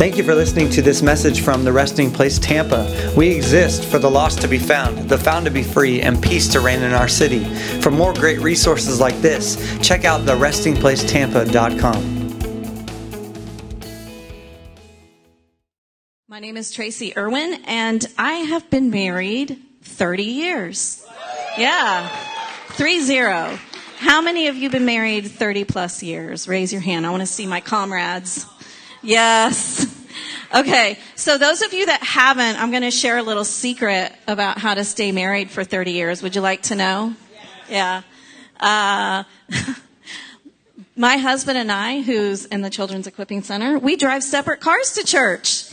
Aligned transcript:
Thank 0.00 0.16
you 0.16 0.24
for 0.24 0.34
listening 0.34 0.70
to 0.70 0.80
this 0.80 1.02
message 1.02 1.42
from 1.42 1.62
the 1.62 1.74
Resting 1.74 2.10
Place 2.10 2.38
Tampa. 2.38 3.12
We 3.14 3.28
exist 3.28 3.84
for 3.84 3.98
the 3.98 4.10
lost 4.10 4.40
to 4.40 4.48
be 4.48 4.56
found, 4.56 5.10
the 5.10 5.18
found 5.18 5.44
to 5.44 5.50
be 5.50 5.62
free, 5.62 6.00
and 6.00 6.22
peace 6.22 6.48
to 6.54 6.60
reign 6.60 6.82
in 6.82 6.94
our 6.94 7.06
city. 7.06 7.44
For 7.82 7.90
more 7.90 8.14
great 8.14 8.40
resources 8.40 8.98
like 8.98 9.14
this, 9.16 9.58
check 9.82 10.06
out 10.06 10.22
therestingplacetampa.com. 10.22 12.16
My 16.28 16.40
name 16.40 16.56
is 16.56 16.72
Tracy 16.72 17.12
Erwin, 17.14 17.60
and 17.66 18.06
I 18.16 18.32
have 18.32 18.70
been 18.70 18.88
married 18.88 19.58
30 19.82 20.22
years. 20.22 21.06
Yeah, 21.58 22.08
three 22.70 23.00
zero. 23.00 23.58
How 23.98 24.22
many 24.22 24.46
of 24.46 24.56
you 24.56 24.70
been 24.70 24.86
married 24.86 25.30
30 25.30 25.64
plus 25.64 26.02
years? 26.02 26.48
Raise 26.48 26.72
your 26.72 26.80
hand. 26.80 27.06
I 27.06 27.10
want 27.10 27.20
to 27.20 27.26
see 27.26 27.46
my 27.46 27.60
comrades. 27.60 28.46
Yes. 29.02 29.86
Okay, 30.54 30.98
so 31.14 31.38
those 31.38 31.62
of 31.62 31.72
you 31.72 31.86
that 31.86 32.02
haven't, 32.02 32.60
I'm 32.60 32.70
going 32.70 32.82
to 32.82 32.90
share 32.90 33.18
a 33.18 33.22
little 33.22 33.44
secret 33.44 34.12
about 34.26 34.58
how 34.58 34.74
to 34.74 34.84
stay 34.84 35.12
married 35.12 35.50
for 35.50 35.62
30 35.62 35.92
years. 35.92 36.22
Would 36.22 36.34
you 36.34 36.40
like 36.40 36.62
to 36.62 36.74
know? 36.74 37.14
Yeah. 37.68 38.02
Uh, 38.58 39.22
my 40.96 41.16
husband 41.18 41.56
and 41.56 41.70
I, 41.70 42.02
who's 42.02 42.46
in 42.46 42.62
the 42.62 42.70
Children's 42.70 43.06
Equipping 43.06 43.42
Center, 43.42 43.78
we 43.78 43.94
drive 43.94 44.24
separate 44.24 44.60
cars 44.60 44.92
to 44.94 45.04
church. 45.04 45.70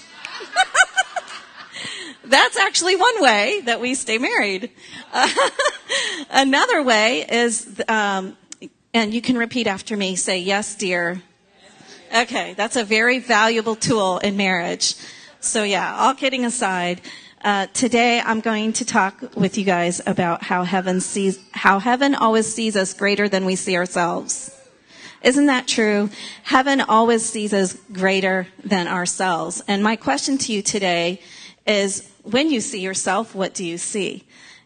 That's 2.23 2.57
actually 2.57 2.95
one 2.95 3.21
way 3.21 3.61
that 3.65 3.81
we 3.81 3.95
stay 3.95 4.19
married. 4.19 4.69
Uh, 5.11 5.27
another 6.29 6.83
way 6.83 7.25
is, 7.27 7.81
um, 7.87 8.37
and 8.93 9.13
you 9.13 9.21
can 9.21 9.37
repeat 9.37 9.65
after 9.65 9.97
me, 9.97 10.15
say, 10.15 10.37
yes, 10.37 10.75
dear. 10.75 11.21
Okay, 12.15 12.53
that's 12.53 12.77
a 12.77 12.85
very 12.85 13.19
valuable 13.19 13.75
tool 13.75 14.19
in 14.19 14.37
marriage. 14.37 14.95
So 15.41 15.63
yeah, 15.63 15.93
all 15.97 16.13
kidding 16.13 16.45
aside, 16.45 17.01
uh, 17.43 17.67
today 17.73 18.21
I'm 18.21 18.39
going 18.39 18.73
to 18.73 18.85
talk 18.85 19.35
with 19.35 19.57
you 19.57 19.65
guys 19.65 20.01
about 20.07 20.41
how 20.41 20.63
heaven 20.63 21.01
sees, 21.01 21.37
how 21.51 21.79
heaven 21.79 22.15
always 22.15 22.51
sees 22.51 22.77
us 22.77 22.93
greater 22.93 23.27
than 23.27 23.43
we 23.43 23.55
see 23.55 23.75
ourselves. 23.75 24.55
Isn't 25.21 25.47
that 25.47 25.67
true? 25.67 26.09
Heaven 26.43 26.79
always 26.79 27.25
sees 27.25 27.53
us 27.53 27.77
greater 27.91 28.47
than 28.63 28.87
ourselves. 28.87 29.61
And 29.67 29.83
my 29.83 29.97
question 29.97 30.37
to 30.39 30.53
you 30.53 30.61
today 30.61 31.21
is, 31.65 32.09
when 32.23 32.49
you 32.49 32.61
see 32.61 32.79
yourself, 32.79 33.35
what 33.35 33.53
do 33.53 33.65
you 33.65 33.77
see? 33.77 34.23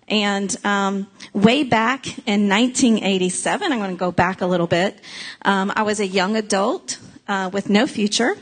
And 0.07 0.55
um, 0.63 1.07
way 1.33 1.63
back 1.63 2.05
in 2.27 2.49
1987, 2.49 3.71
I'm 3.71 3.79
going 3.79 3.91
to 3.91 3.97
go 3.97 4.11
back 4.11 4.41
a 4.41 4.45
little 4.45 4.67
bit. 4.67 4.99
Um, 5.43 5.71
I 5.75 5.83
was 5.83 5.99
a 5.99 6.07
young 6.07 6.35
adult 6.35 6.99
uh, 7.27 7.49
with 7.51 7.69
no 7.69 7.87
future, 7.87 8.35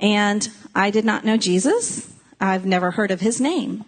and 0.00 0.48
I 0.74 0.90
did 0.90 1.04
not 1.04 1.24
know 1.24 1.36
Jesus. 1.36 2.12
I've 2.40 2.66
never 2.66 2.92
heard 2.92 3.10
of 3.10 3.20
his 3.20 3.40
name. 3.40 3.84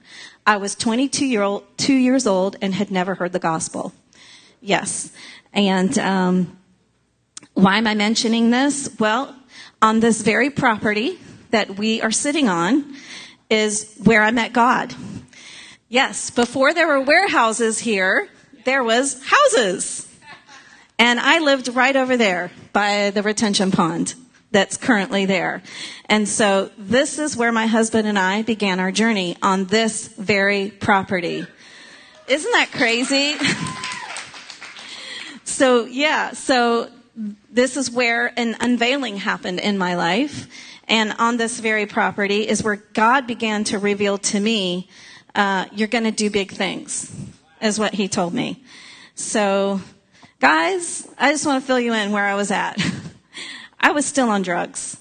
I 0.47 0.57
was 0.57 0.75
22 0.75 1.27
year 1.27 1.43
old, 1.43 1.65
two 1.77 1.95
years 1.95 2.27
old, 2.27 2.57
and 2.61 2.75
had 2.75 2.91
never 2.91 3.15
heard 3.15 3.33
the 3.33 3.39
gospel. 3.39 3.93
Yes, 4.61 5.13
and 5.53 5.99
um, 5.99 6.59
why 7.55 7.79
am 7.79 7.87
I 7.87 7.95
mentioning 7.95 8.51
this? 8.51 8.89
Well, 8.99 9.35
on 9.83 10.01
this 10.01 10.23
very 10.23 10.51
property 10.51 11.19
that 11.51 11.79
we 11.79 12.01
are 12.03 12.11
sitting 12.11 12.49
on 12.49 12.95
is 13.49 13.95
where 14.03 14.23
I 14.23 14.31
met 14.31 14.53
God. 14.53 14.95
Yes, 15.89 16.31
before 16.31 16.73
there 16.73 16.87
were 16.87 17.01
warehouses 17.01 17.81
here, 17.81 18.29
there 18.65 18.85
was 18.85 19.21
houses. 19.25 20.07
And 21.01 21.19
I 21.19 21.39
lived 21.39 21.69
right 21.69 21.97
over 21.97 22.19
there 22.19 22.51
by 22.75 23.09
the 23.09 23.23
retention 23.23 23.71
pond 23.71 24.15
that's 24.51 24.77
currently 24.77 25.25
there. 25.25 25.63
And 26.11 26.29
so 26.29 26.71
this 26.77 27.19
is 27.19 27.39
where 27.39 27.53
my 27.53 27.65
husband 27.65 28.07
and 28.07 28.19
I 28.19 28.43
began 28.43 28.79
our 28.79 28.93
journey 28.93 29.35
on 29.41 29.65
this 29.65 30.09
very 30.09 30.71
property. 30.71 31.47
Isn't 32.29 32.53
that 32.53 32.71
crazy? 32.73 33.35
so 35.45 35.87
yeah, 35.87 36.33
so 36.33 36.91
this 37.51 37.79
is 37.79 37.91
where 37.91 38.39
an 38.39 38.59
unveiling 38.61 39.17
happened 39.17 39.61
in 39.61 39.79
my 39.79 39.95
life. 39.95 40.49
And 40.87 41.15
on 41.19 41.39
this 41.39 41.61
very 41.61 41.87
property 41.87 42.47
is 42.47 42.63
where 42.63 42.77
God 42.77 43.27
began 43.27 43.65
to 43.65 43.79
reveal 43.79 44.19
to 44.19 44.39
me, 44.39 44.91
uh, 45.35 45.65
you're 45.73 45.89
going 45.89 46.05
to 46.05 46.11
do 46.11 46.29
big 46.29 46.53
things, 46.53 47.11
is 47.63 47.79
what 47.79 47.95
he 47.95 48.07
told 48.07 48.35
me. 48.35 48.63
So, 49.15 49.81
guys, 50.41 51.07
I 51.19 51.31
just 51.31 51.47
want 51.47 51.63
to 51.63 51.67
fill 51.67 51.79
you 51.79 51.93
in 51.93 52.13
where 52.13 52.27
I 52.27 52.35
was 52.35 52.51
at. 52.51 52.83
I 53.81 53.93
was 53.93 54.07
still 54.07 54.31
on 54.31 54.43
drugs. 54.43 54.97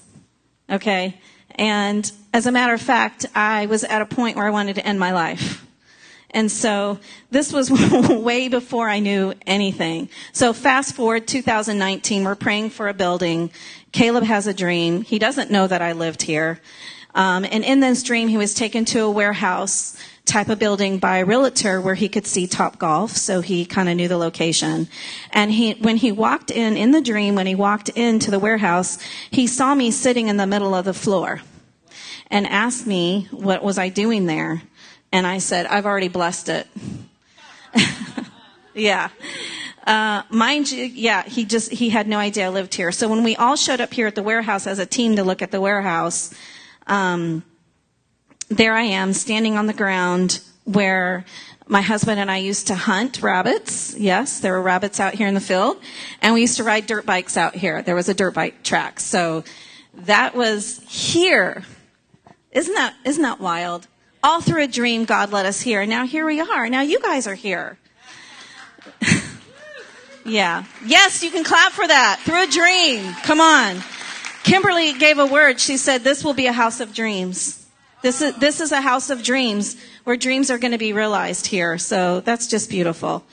Okay? 0.70 1.18
And 1.56 2.10
as 2.32 2.46
a 2.46 2.52
matter 2.52 2.74
of 2.74 2.80
fact, 2.80 3.26
I 3.34 3.66
was 3.66 3.82
at 3.82 4.02
a 4.02 4.06
point 4.06 4.36
where 4.36 4.46
I 4.46 4.50
wanted 4.50 4.76
to 4.76 4.86
end 4.86 5.00
my 5.00 5.12
life. 5.12 5.66
And 6.30 6.50
so 6.50 7.00
this 7.30 7.52
was 7.52 7.70
way 8.08 8.48
before 8.48 8.88
I 8.88 9.00
knew 9.00 9.34
anything. 9.46 10.10
So 10.32 10.52
fast 10.52 10.94
forward 10.94 11.26
2019, 11.26 12.22
we're 12.22 12.36
praying 12.36 12.70
for 12.70 12.88
a 12.88 12.94
building 12.94 13.50
Caleb 13.92 14.24
has 14.24 14.46
a 14.46 14.54
dream. 14.54 15.02
He 15.02 15.18
doesn't 15.18 15.50
know 15.50 15.66
that 15.66 15.82
I 15.82 15.92
lived 15.92 16.22
here. 16.22 16.60
Um, 17.14 17.44
and 17.44 17.64
in 17.64 17.80
this 17.80 18.04
dream, 18.04 18.28
he 18.28 18.36
was 18.36 18.54
taken 18.54 18.84
to 18.86 19.00
a 19.00 19.10
warehouse 19.10 19.96
type 20.24 20.48
of 20.48 20.58
building 20.58 20.98
by 20.98 21.18
a 21.18 21.24
realtor 21.24 21.80
where 21.80 21.94
he 21.94 22.08
could 22.08 22.26
see 22.26 22.46
Top 22.46 22.78
Golf, 22.78 23.12
so 23.12 23.40
he 23.40 23.64
kind 23.64 23.88
of 23.88 23.96
knew 23.96 24.08
the 24.08 24.16
location. 24.16 24.88
And 25.32 25.50
he, 25.50 25.72
when 25.72 25.96
he 25.96 26.12
walked 26.12 26.50
in, 26.50 26.76
in 26.76 26.92
the 26.92 27.00
dream, 27.00 27.34
when 27.34 27.46
he 27.46 27.54
walked 27.54 27.88
into 27.90 28.30
the 28.30 28.38
warehouse, 28.38 28.98
he 29.30 29.46
saw 29.46 29.74
me 29.74 29.90
sitting 29.90 30.28
in 30.28 30.36
the 30.36 30.46
middle 30.46 30.74
of 30.74 30.84
the 30.84 30.94
floor 30.94 31.40
and 32.30 32.46
asked 32.46 32.86
me 32.86 33.28
what 33.30 33.62
was 33.62 33.78
I 33.78 33.88
doing 33.88 34.26
there. 34.26 34.62
And 35.12 35.26
I 35.26 35.38
said, 35.38 35.66
I've 35.66 35.86
already 35.86 36.08
blessed 36.08 36.48
it. 36.48 36.66
yeah. 38.74 39.08
Uh, 39.84 40.22
mind 40.30 40.70
you, 40.70 40.84
yeah, 40.84 41.24
he 41.24 41.44
just, 41.44 41.72
he 41.72 41.88
had 41.88 42.06
no 42.06 42.18
idea 42.18 42.46
I 42.46 42.48
lived 42.50 42.74
here. 42.74 42.92
So 42.92 43.08
when 43.08 43.24
we 43.24 43.34
all 43.34 43.56
showed 43.56 43.80
up 43.80 43.92
here 43.92 44.06
at 44.06 44.14
the 44.14 44.22
warehouse 44.22 44.66
as 44.66 44.78
a 44.78 44.86
team 44.86 45.16
to 45.16 45.24
look 45.24 45.42
at 45.42 45.50
the 45.50 45.60
warehouse, 45.60 46.32
um, 46.86 47.42
there 48.50 48.74
I 48.74 48.82
am 48.82 49.12
standing 49.14 49.56
on 49.56 49.66
the 49.66 49.72
ground 49.72 50.40
where 50.64 51.24
my 51.66 51.80
husband 51.80 52.20
and 52.20 52.30
I 52.30 52.38
used 52.38 52.66
to 52.66 52.74
hunt 52.74 53.22
rabbits. 53.22 53.96
Yes, 53.96 54.40
there 54.40 54.52
were 54.52 54.62
rabbits 54.62 55.00
out 55.00 55.14
here 55.14 55.28
in 55.28 55.34
the 55.34 55.40
field. 55.40 55.80
And 56.20 56.34
we 56.34 56.42
used 56.42 56.58
to 56.58 56.64
ride 56.64 56.86
dirt 56.86 57.06
bikes 57.06 57.36
out 57.36 57.54
here. 57.54 57.80
There 57.80 57.94
was 57.94 58.08
a 58.08 58.14
dirt 58.14 58.34
bike 58.34 58.62
track. 58.62 59.00
So 59.00 59.44
that 59.94 60.34
was 60.34 60.80
here. 60.88 61.62
Isn't 62.50 62.74
that, 62.74 62.94
isn't 63.04 63.22
that 63.22 63.40
wild? 63.40 63.86
All 64.22 64.40
through 64.40 64.64
a 64.64 64.66
dream, 64.66 65.04
God 65.04 65.32
led 65.32 65.46
us 65.46 65.60
here. 65.60 65.80
And 65.80 65.88
now 65.88 66.04
here 66.04 66.26
we 66.26 66.40
are. 66.40 66.68
Now 66.68 66.82
you 66.82 67.00
guys 67.00 67.26
are 67.26 67.34
here. 67.34 67.78
Yeah. 70.24 70.64
Yes, 70.84 71.22
you 71.22 71.30
can 71.30 71.44
clap 71.44 71.72
for 71.72 71.86
that. 71.86 72.20
Through 72.24 72.44
a 72.44 72.46
dream. 72.46 73.14
Come 73.22 73.40
on. 73.40 73.82
Kimberly 74.42 74.92
gave 74.92 75.18
a 75.18 75.26
word. 75.26 75.60
She 75.60 75.76
said, 75.76 76.02
this 76.02 76.24
will 76.24 76.34
be 76.34 76.46
a 76.46 76.52
house 76.52 76.80
of 76.80 76.94
dreams. 76.94 77.59
This 78.02 78.22
is, 78.22 78.34
this 78.36 78.60
is 78.60 78.72
a 78.72 78.80
house 78.80 79.10
of 79.10 79.22
dreams 79.22 79.76
where 80.04 80.16
dreams 80.16 80.50
are 80.50 80.58
going 80.58 80.72
to 80.72 80.78
be 80.78 80.92
realized 80.92 81.46
here. 81.46 81.76
So 81.76 82.20
that's 82.20 82.46
just 82.46 82.70
beautiful. 82.70 83.24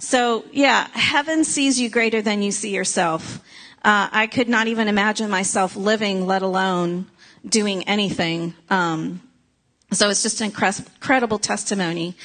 So 0.00 0.44
yeah, 0.52 0.88
heaven 0.92 1.44
sees 1.44 1.80
you 1.80 1.88
greater 1.88 2.20
than 2.20 2.42
you 2.42 2.50
see 2.50 2.74
yourself. 2.74 3.40
Uh, 3.84 4.08
I 4.10 4.26
could 4.26 4.48
not 4.48 4.66
even 4.66 4.88
imagine 4.88 5.30
myself 5.30 5.76
living, 5.76 6.26
let 6.26 6.42
alone 6.42 7.06
doing 7.46 7.84
anything. 7.84 8.54
Um, 8.70 9.22
so 9.92 10.10
it's 10.10 10.22
just 10.22 10.40
an 10.40 10.46
incredible 10.46 11.38
testimony 11.38 12.16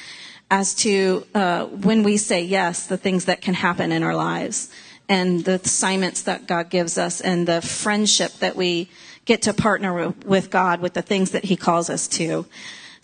as 0.50 0.74
to 0.74 1.26
uh, 1.34 1.66
when 1.66 2.02
we 2.02 2.16
say 2.16 2.42
yes, 2.42 2.86
the 2.86 2.96
things 2.96 3.24
that 3.26 3.40
can 3.40 3.54
happen 3.54 3.92
in 3.92 4.02
our 4.02 4.14
lives 4.14 4.68
and 5.08 5.44
the 5.44 5.54
assignments 5.54 6.22
that 6.22 6.46
God 6.46 6.70
gives 6.70 6.98
us 6.98 7.20
and 7.20 7.46
the 7.46 7.62
friendship 7.62 8.32
that 8.34 8.56
we 8.56 8.90
get 9.24 9.42
to 9.42 9.54
partner 9.54 10.10
with 10.24 10.50
God 10.50 10.80
with 10.80 10.94
the 10.94 11.02
things 11.02 11.32
that 11.32 11.44
He 11.44 11.56
calls 11.56 11.90
us 11.90 12.08
to. 12.08 12.46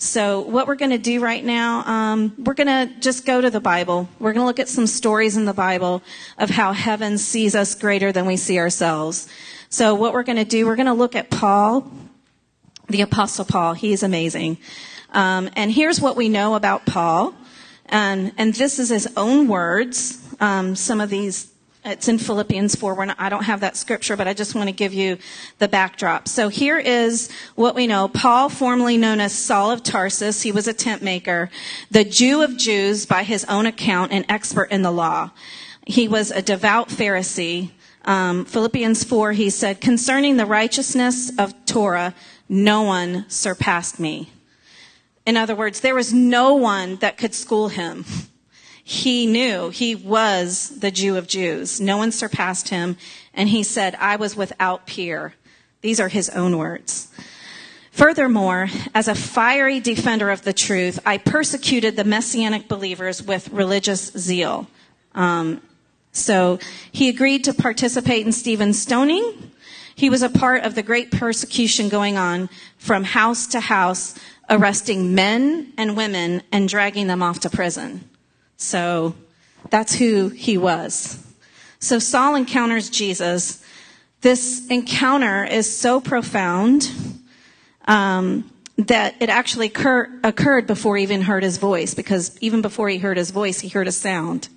So 0.02 0.40
what 0.40 0.66
we're 0.66 0.76
going 0.76 0.92
to 0.92 0.98
do 0.98 1.20
right 1.20 1.44
now, 1.44 1.84
um, 1.84 2.32
we're 2.38 2.54
going 2.54 2.88
to 2.88 3.00
just 3.00 3.26
go 3.26 3.42
to 3.42 3.50
the 3.50 3.60
Bible. 3.60 4.08
We're 4.18 4.32
going 4.32 4.42
to 4.42 4.46
look 4.46 4.58
at 4.58 4.68
some 4.68 4.86
stories 4.86 5.36
in 5.36 5.44
the 5.44 5.52
Bible 5.52 6.02
of 6.38 6.48
how 6.48 6.72
heaven 6.72 7.18
sees 7.18 7.54
us 7.54 7.74
greater 7.74 8.10
than 8.10 8.24
we 8.24 8.38
see 8.38 8.58
ourselves. 8.58 9.28
So 9.68 9.94
what 9.94 10.14
we're 10.14 10.22
going 10.22 10.38
to 10.38 10.44
do, 10.46 10.64
we're 10.64 10.76
going 10.76 10.86
to 10.86 10.94
look 10.94 11.14
at 11.14 11.28
Paul, 11.28 11.92
the 12.88 13.02
Apostle 13.02 13.44
Paul. 13.44 13.74
He 13.74 13.92
is 13.92 14.02
amazing. 14.02 14.56
Um, 15.10 15.50
and 15.54 15.70
here's 15.70 16.00
what 16.00 16.16
we 16.16 16.30
know 16.30 16.54
about 16.54 16.86
Paul. 16.86 17.34
And, 17.84 18.32
and 18.38 18.54
this 18.54 18.78
is 18.78 18.88
his 18.88 19.06
own 19.18 19.48
words. 19.48 20.18
Um, 20.40 20.76
some 20.76 21.02
of 21.02 21.10
these, 21.10 21.49
it's 21.84 22.08
in 22.08 22.18
Philippians 22.18 22.74
4. 22.74 23.06
Not, 23.06 23.16
I 23.18 23.28
don't 23.28 23.44
have 23.44 23.60
that 23.60 23.76
scripture, 23.76 24.16
but 24.16 24.28
I 24.28 24.34
just 24.34 24.54
want 24.54 24.68
to 24.68 24.74
give 24.74 24.92
you 24.92 25.18
the 25.58 25.68
backdrop. 25.68 26.28
So 26.28 26.48
here 26.48 26.78
is 26.78 27.30
what 27.54 27.74
we 27.74 27.86
know. 27.86 28.08
Paul, 28.08 28.48
formerly 28.48 28.98
known 28.98 29.20
as 29.20 29.32
Saul 29.32 29.70
of 29.70 29.82
Tarsus, 29.82 30.42
he 30.42 30.52
was 30.52 30.68
a 30.68 30.74
tent 30.74 31.02
maker, 31.02 31.50
the 31.90 32.04
Jew 32.04 32.42
of 32.42 32.56
Jews 32.56 33.06
by 33.06 33.22
his 33.22 33.44
own 33.46 33.66
account, 33.66 34.12
an 34.12 34.26
expert 34.28 34.70
in 34.70 34.82
the 34.82 34.90
law. 34.90 35.30
He 35.86 36.06
was 36.06 36.30
a 36.30 36.42
devout 36.42 36.88
Pharisee 36.88 37.70
Um, 38.04 38.46
Philippians 38.46 39.04
4, 39.04 39.32
he 39.32 39.50
said, 39.50 39.80
Concerning 39.80 40.36
the 40.36 40.46
righteousness 40.46 41.30
of 41.38 41.54
Torah, 41.66 42.14
no 42.48 42.82
one 42.82 43.26
surpassed 43.28 44.00
me. 44.00 44.30
In 45.26 45.36
other 45.36 45.54
words, 45.54 45.80
there 45.80 45.94
was 45.94 46.12
no 46.12 46.54
one 46.54 46.96
that 46.96 47.18
could 47.18 47.34
school 47.34 47.68
him. 47.68 48.04
He 48.90 49.24
knew 49.24 49.70
he 49.70 49.94
was 49.94 50.80
the 50.80 50.90
Jew 50.90 51.16
of 51.16 51.28
Jews. 51.28 51.80
No 51.80 51.96
one 51.96 52.10
surpassed 52.10 52.70
him. 52.70 52.96
And 53.32 53.48
he 53.48 53.62
said, 53.62 53.94
I 53.94 54.16
was 54.16 54.34
without 54.34 54.84
peer. 54.84 55.34
These 55.80 56.00
are 56.00 56.08
his 56.08 56.28
own 56.30 56.58
words. 56.58 57.06
Furthermore, 57.92 58.68
as 58.92 59.06
a 59.06 59.14
fiery 59.14 59.78
defender 59.78 60.28
of 60.28 60.42
the 60.42 60.52
truth, 60.52 60.98
I 61.06 61.18
persecuted 61.18 61.94
the 61.94 62.02
messianic 62.02 62.66
believers 62.66 63.22
with 63.22 63.48
religious 63.50 64.10
zeal. 64.18 64.66
Um, 65.14 65.62
so 66.10 66.58
he 66.90 67.08
agreed 67.08 67.44
to 67.44 67.54
participate 67.54 68.26
in 68.26 68.32
Stephen's 68.32 68.82
stoning. 68.82 69.52
He 69.94 70.10
was 70.10 70.22
a 70.22 70.28
part 70.28 70.64
of 70.64 70.74
the 70.74 70.82
great 70.82 71.12
persecution 71.12 71.90
going 71.90 72.16
on 72.16 72.48
from 72.76 73.04
house 73.04 73.46
to 73.48 73.60
house, 73.60 74.16
arresting 74.48 75.14
men 75.14 75.74
and 75.78 75.96
women 75.96 76.42
and 76.50 76.68
dragging 76.68 77.06
them 77.06 77.22
off 77.22 77.38
to 77.40 77.50
prison. 77.50 78.09
So 78.60 79.14
that's 79.70 79.94
who 79.94 80.28
he 80.28 80.58
was. 80.58 81.26
So 81.78 81.98
Saul 81.98 82.34
encounters 82.34 82.90
Jesus. 82.90 83.64
This 84.20 84.66
encounter 84.68 85.44
is 85.44 85.74
so 85.74 85.98
profound 85.98 86.92
um, 87.88 88.50
that 88.76 89.14
it 89.18 89.30
actually 89.30 89.68
occur- 89.68 90.10
occurred 90.22 90.66
before 90.66 90.98
he 90.98 91.02
even 91.02 91.22
heard 91.22 91.42
his 91.42 91.56
voice, 91.56 91.94
because 91.94 92.38
even 92.40 92.60
before 92.60 92.90
he 92.90 92.98
heard 92.98 93.16
his 93.16 93.30
voice, 93.30 93.60
he 93.60 93.68
heard 93.68 93.88
a 93.88 93.92
sound. 93.92 94.48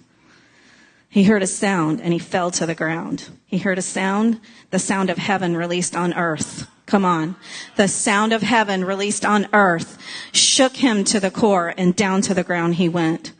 He 1.09 1.23
heard 1.23 1.41
a 1.41 1.47
sound 1.47 2.01
and 2.01 2.11
he 2.11 2.19
fell 2.19 2.51
to 2.51 2.65
the 2.65 2.75
ground. 2.75 3.29
He 3.45 3.59
heard 3.59 3.77
a 3.77 3.83
sound, 3.83 4.41
the 4.71 4.79
sound 4.79 5.09
of 5.09 5.17
heaven 5.17 5.55
released 5.55 5.95
on 5.95 6.13
earth. 6.13 6.67
Come 6.85 7.05
on. 7.05 7.37
The 7.77 7.87
sound 7.87 8.33
of 8.33 8.41
heaven 8.41 8.83
released 8.83 9.23
on 9.23 9.47
earth 9.53 9.97
shook 10.33 10.75
him 10.75 11.05
to 11.05 11.21
the 11.21 11.31
core 11.31 11.73
and 11.77 11.95
down 11.95 12.21
to 12.23 12.33
the 12.33 12.43
ground 12.43 12.75
he 12.75 12.89
went. 12.89 13.31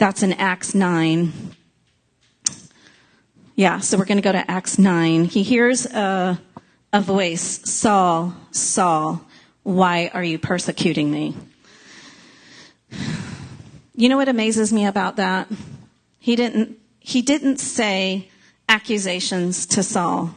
That's 0.00 0.22
in 0.22 0.32
Acts 0.32 0.74
9. 0.74 1.30
Yeah, 3.54 3.80
so 3.80 3.98
we're 3.98 4.06
going 4.06 4.16
to 4.16 4.22
go 4.22 4.32
to 4.32 4.50
Acts 4.50 4.78
9. 4.78 5.26
He 5.26 5.42
hears 5.42 5.84
a, 5.84 6.40
a 6.90 7.00
voice 7.02 7.60
Saul, 7.70 8.32
Saul, 8.50 9.20
why 9.62 10.10
are 10.14 10.24
you 10.24 10.38
persecuting 10.38 11.10
me? 11.10 11.36
You 13.94 14.08
know 14.08 14.16
what 14.16 14.30
amazes 14.30 14.72
me 14.72 14.86
about 14.86 15.16
that? 15.16 15.48
He 16.18 16.34
didn't 16.34 16.78
he 17.00 17.20
didn't 17.20 17.58
say 17.58 18.30
accusations 18.70 19.66
to 19.66 19.82
Saul. 19.82 20.34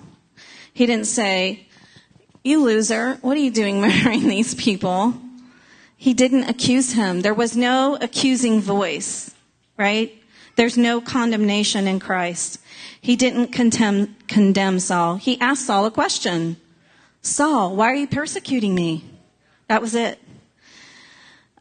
He 0.74 0.86
didn't 0.86 1.08
say, 1.08 1.70
You 2.44 2.66
loser, 2.66 3.14
what 3.22 3.38
are 3.38 3.40
you 3.40 3.52
doing 3.52 3.80
murdering 3.82 4.28
these 4.28 4.56
people? 4.56 5.14
He 5.96 6.14
didn't 6.14 6.50
accuse 6.50 6.92
him. 6.92 7.22
There 7.22 7.34
was 7.34 7.56
no 7.56 7.98
accusing 8.02 8.60
voice, 8.60 9.33
right? 9.84 10.18
There's 10.56 10.78
no 10.78 11.02
condemnation 11.02 11.88
in 11.88 12.00
Christ. 12.00 12.58
He 13.02 13.18
didn't 13.18 13.48
condemn, 13.52 14.16
condemn 14.30 14.80
Saul. 14.80 15.18
He 15.18 15.38
asked 15.42 15.66
Saul 15.66 15.86
a 15.86 15.92
question 15.92 16.56
Saul, 17.22 17.76
why 17.76 17.92
are 17.92 17.96
you 17.96 18.08
persecuting 18.08 18.74
me? 18.74 19.04
That 19.68 19.82
was 19.82 19.94
it. 19.94 20.20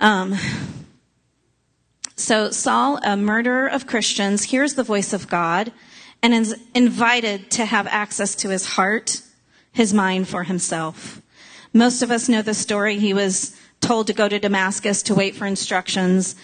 Um, 0.00 0.36
so 2.14 2.52
Saul, 2.52 3.00
a 3.02 3.16
murderer 3.16 3.66
of 3.66 3.88
Christians, 3.88 4.44
hears 4.44 4.74
the 4.74 4.84
voice 4.84 5.12
of 5.12 5.28
God 5.28 5.72
and 6.22 6.32
is 6.32 6.56
invited 6.74 7.50
to 7.52 7.64
have 7.64 7.88
access 7.88 8.36
to 8.36 8.50
his 8.50 8.64
heart, 8.64 9.20
his 9.72 9.92
mind 9.92 10.28
for 10.28 10.44
himself. 10.44 11.20
Most 11.72 12.02
of 12.02 12.12
us 12.12 12.28
know 12.28 12.42
the 12.42 12.54
story. 12.54 12.98
He 12.98 13.14
was 13.14 13.56
told 13.80 14.06
to 14.06 14.12
go 14.12 14.28
to 14.28 14.38
Damascus 14.38 15.02
to 15.04 15.14
wait 15.14 15.34
for 15.34 15.46
instructions. 15.46 16.36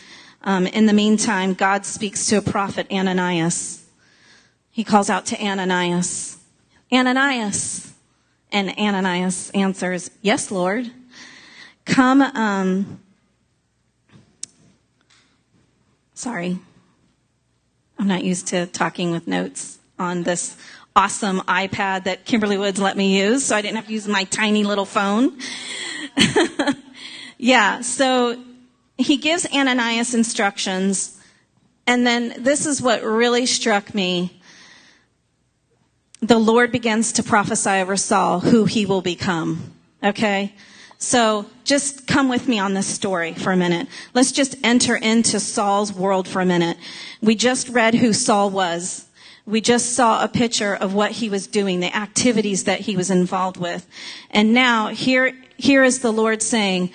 Um, 0.43 0.67
in 0.67 0.87
the 0.87 0.93
meantime, 0.93 1.55
God 1.55 1.85
speaks 1.85 2.26
to 2.26 2.38
a 2.38 2.43
prophet, 2.43 2.87
Ananias. 2.90 3.85
He 4.70 4.85
calls 4.85 5.11
out 5.11 5.26
to 5.26 5.44
Ananias, 5.44 6.38
Ananias. 6.93 7.93
And 8.50 8.70
Ananias 8.79 9.50
answers, 9.50 10.11
Yes, 10.23 10.50
Lord. 10.50 10.90
Come, 11.85 12.23
um, 12.23 13.00
Sorry. 16.19 16.58
I'm 17.96 18.08
not 18.08 18.25
used 18.25 18.49
to 18.49 18.67
talking 18.67 19.12
with 19.12 19.29
notes 19.29 19.79
on 20.00 20.25
this 20.25 20.56
awesome 20.96 21.38
iPad 21.43 22.05
that 22.05 22.25
Kimberly 22.25 22.58
Woods 22.58 22.81
let 22.81 22.96
me 22.96 23.20
use, 23.20 23.44
so 23.44 23.55
I 23.55 23.62
didn't 23.62 23.76
have 23.76 23.87
to 23.87 23.93
use 23.93 24.08
my 24.08 24.25
tiny 24.25 24.64
little 24.64 24.84
phone. 24.84 25.38
yeah, 27.38 27.82
so 27.82 28.37
he 28.98 29.16
gives 29.16 29.46
Ananias 29.46 30.12
instructions, 30.12 31.18
and 31.86 32.06
then 32.06 32.34
this 32.42 32.66
is 32.66 32.82
what 32.82 33.02
really 33.02 33.46
struck 33.46 33.94
me. 33.94 34.40
The 36.20 36.38
Lord 36.38 36.72
begins 36.72 37.12
to 37.12 37.22
prophesy 37.22 37.70
over 37.70 37.96
Saul 37.96 38.40
who 38.40 38.64
he 38.64 38.84
will 38.84 39.00
become. 39.00 39.72
Okay? 40.02 40.52
So 40.98 41.46
just 41.62 42.08
come 42.08 42.28
with 42.28 42.48
me 42.48 42.58
on 42.58 42.74
this 42.74 42.88
story 42.88 43.32
for 43.34 43.52
a 43.52 43.56
minute. 43.56 43.86
Let's 44.14 44.32
just 44.32 44.56
enter 44.64 44.96
into 44.96 45.38
Saul's 45.38 45.92
world 45.92 46.26
for 46.26 46.40
a 46.40 46.46
minute. 46.46 46.76
We 47.22 47.36
just 47.36 47.68
read 47.68 47.94
who 47.94 48.12
Saul 48.12 48.50
was. 48.50 49.06
We 49.46 49.60
just 49.60 49.94
saw 49.94 50.22
a 50.22 50.28
picture 50.28 50.74
of 50.74 50.92
what 50.92 51.12
he 51.12 51.30
was 51.30 51.46
doing, 51.46 51.78
the 51.80 51.96
activities 51.96 52.64
that 52.64 52.80
he 52.80 52.96
was 52.96 53.10
involved 53.10 53.56
with. 53.56 53.86
And 54.30 54.52
now 54.52 54.88
here, 54.88 55.32
here 55.56 55.84
is 55.84 56.00
the 56.00 56.12
Lord 56.12 56.42
saying, 56.42 56.90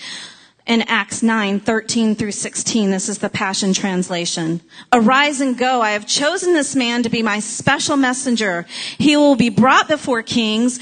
in 0.65 0.81
Acts 0.83 1.21
9, 1.21 1.59
13 1.59 2.15
through 2.15 2.31
16. 2.31 2.91
This 2.91 3.09
is 3.09 3.17
the 3.17 3.29
Passion 3.29 3.73
Translation. 3.73 4.61
Arise 4.91 5.41
and 5.41 5.57
go. 5.57 5.81
I 5.81 5.91
have 5.91 6.07
chosen 6.07 6.53
this 6.53 6.75
man 6.75 7.03
to 7.03 7.09
be 7.09 7.21
my 7.21 7.39
special 7.39 7.97
messenger. 7.97 8.65
He 8.97 9.17
will 9.17 9.35
be 9.35 9.49
brought 9.49 9.89
before 9.89 10.23
kings, 10.23 10.79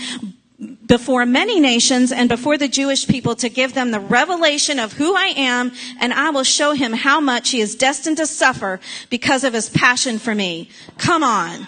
before 0.86 1.26
many 1.26 1.60
nations 1.60 2.12
and 2.12 2.30
before 2.30 2.58
the 2.58 2.68
Jewish 2.68 3.08
people 3.08 3.36
to 3.38 3.50
give 3.50 3.74
them 3.74 3.90
the 3.90 4.00
revelation 4.00 4.78
of 4.78 4.94
who 4.94 5.16
I 5.16 5.34
am, 5.36 5.72
and 6.00 6.14
I 6.14 6.30
will 6.30 6.44
show 6.44 6.74
him 6.74 6.94
how 6.94 7.20
much 7.20 7.50
he 7.50 7.62
is 7.62 7.76
destined 7.76 8.18
to 8.18 8.28
suffer 8.28 8.80
because 9.10 9.44
of 9.44 9.54
his 9.54 9.70
passion 9.70 10.20
for 10.20 10.36
me. 10.36 10.70
Come 11.00 11.24
on. 11.24 11.68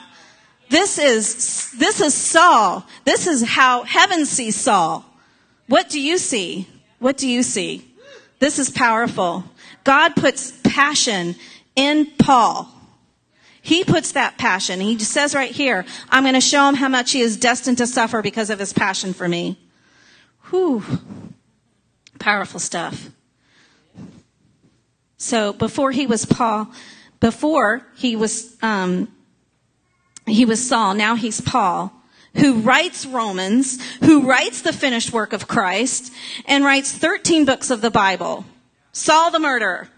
This 0.69 0.99
is, 0.99 1.71
this 1.71 1.99
is 1.99 2.13
Saul. 2.13 2.85
This 3.05 3.25
is 3.25 3.43
how 3.43 3.83
heaven 3.83 4.25
sees 4.25 4.55
Saul. 4.55 5.03
What 5.67 5.89
do 5.89 5.99
you 5.99 6.19
see? 6.19 6.67
What 6.99 7.17
do 7.17 7.27
you 7.27 7.41
see? 7.41 7.92
This 8.39 8.59
is 8.59 8.69
powerful. 8.69 9.43
God 9.83 10.15
puts 10.15 10.51
passion 10.63 11.35
in 11.75 12.07
Paul. 12.17 12.69
He 13.61 13.85
puts 13.85 14.11
that 14.11 14.37
passion. 14.37 14.81
He 14.81 14.99
says 14.99 15.33
right 15.33 15.51
here, 15.51 15.85
I'm 16.09 16.23
going 16.23 16.33
to 16.33 16.41
show 16.41 16.67
him 16.67 16.75
how 16.75 16.89
much 16.89 17.11
he 17.11 17.21
is 17.21 17.37
destined 17.37 17.77
to 17.77 17.87
suffer 17.87 18.21
because 18.21 18.49
of 18.49 18.59
his 18.59 18.73
passion 18.73 19.13
for 19.13 19.27
me. 19.27 19.57
Whew. 20.49 20.83
Powerful 22.19 22.59
stuff. 22.59 23.09
So 25.17 25.53
before 25.53 25.91
he 25.91 26.05
was 26.05 26.25
Paul, 26.25 26.67
before 27.21 27.87
he 27.95 28.17
was, 28.17 28.57
um, 28.61 29.07
he 30.25 30.43
was 30.43 30.67
Saul, 30.67 30.93
now 30.93 31.15
he's 31.15 31.39
Paul, 31.39 31.93
who 32.35 32.61
writes 32.61 33.05
Romans, 33.05 33.81
who 33.99 34.27
writes 34.27 34.61
the 34.61 34.73
finished 34.73 35.13
work 35.13 35.33
of 35.33 35.47
Christ, 35.47 36.13
and 36.45 36.63
writes 36.63 36.91
13 36.91 37.45
books 37.45 37.69
of 37.69 37.81
the 37.81 37.91
Bible. 37.91 38.45
Saul 38.91 39.31
the 39.31 39.39
murderer. 39.39 39.89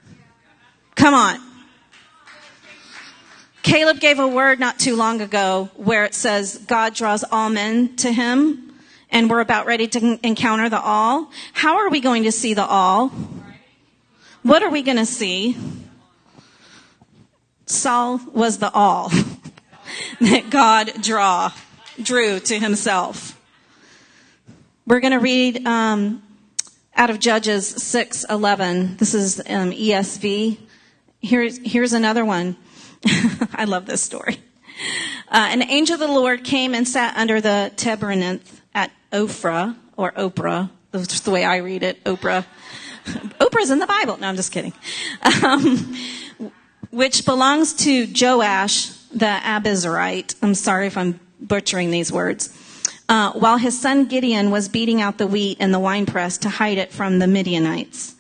Come 0.96 1.14
on. 1.14 1.40
Caleb 3.64 4.00
gave 4.00 4.20
a 4.20 4.28
word 4.28 4.60
not 4.60 4.78
too 4.78 4.96
long 4.96 5.22
ago 5.22 5.70
where 5.76 6.06
it 6.06 6.14
says 6.14 6.58
God 6.68 6.94
draws 6.94 7.24
all 7.24 7.50
men 7.50 7.96
to 7.98 8.12
him 8.12 8.66
and 9.10 9.30
we're 9.30 9.40
about 9.40 9.66
ready 9.66 9.88
to 9.88 10.20
encounter 10.24 10.70
the 10.70 10.80
all. 10.80 11.32
How 11.54 11.78
are 11.78 11.90
we 11.90 12.00
going 12.00 12.24
to 12.24 12.32
see 12.32 12.54
the 12.54 12.66
all? 12.66 13.10
What 14.44 14.62
are 14.62 14.70
we 14.70 14.84
going 14.84 14.98
to 14.98 15.06
see? 15.06 15.58
Saul 17.66 18.20
was 18.34 18.60
the 18.60 18.72
all 18.72 19.10
that 20.22 20.50
God 20.50 20.92
draw, 21.02 21.52
drew 22.02 22.40
to 22.40 22.60
himself. 22.60 23.40
We're 24.86 25.00
going 25.00 25.14
to 25.14 25.20
read 25.20 25.66
um, 25.66 26.22
out 26.96 27.10
of 27.10 27.20
Judges 27.20 27.74
6:11. 27.74 28.98
This 28.98 29.14
is 29.14 29.40
um, 29.40 29.72
ESV. 29.72 30.58
Here's 31.22 31.58
here's 31.58 31.94
another 31.94 32.24
one. 32.24 32.56
I 33.54 33.66
love 33.66 33.86
this 33.86 34.02
story. 34.02 34.40
Uh, 35.28 35.48
an 35.50 35.64
angel 35.64 35.96
of 35.96 36.00
the 36.00 36.08
Lord 36.08 36.44
came 36.44 36.74
and 36.74 36.88
sat 36.88 37.16
under 37.18 37.42
the 37.42 37.72
terebinth 37.76 38.62
at 38.74 38.92
Ophrah, 39.12 39.76
or 39.98 40.12
Oprah. 40.12 40.70
That's 40.92 41.22
the 41.22 41.32
way 41.32 41.44
I 41.44 41.58
read 41.58 41.84
it, 41.84 42.04
Oprah. 42.04 42.46
Oprah's 43.06 43.70
in 43.70 43.80
the 43.80 43.88
Bible. 43.88 44.18
No, 44.18 44.28
I'm 44.28 44.36
just 44.36 44.52
kidding. 44.52 44.74
Um, 45.44 45.96
which 46.92 47.26
belongs 47.26 47.74
to 47.74 48.08
Joash 48.08 48.90
the 49.12 49.26
Abiezrite. 49.26 50.36
I'm 50.42 50.56
sorry 50.56 50.88
if 50.88 50.98
I'm 50.98 51.20
butchering 51.48 51.92
these 51.92 52.12
words. 52.12 52.50
Uh, 53.08 53.32
while 53.34 53.58
his 53.58 53.80
son 53.80 54.06
Gideon 54.06 54.50
was 54.50 54.68
beating 54.68 55.02
out 55.02 55.18
the 55.18 55.28
wheat 55.28 55.60
in 55.60 55.72
the 55.72 55.80
winepress 55.80 56.38
to 56.40 56.50
hide 56.50 56.78
it 56.78 56.92
from 56.92 57.20
the 57.20 57.28
Midianites. 57.28 58.16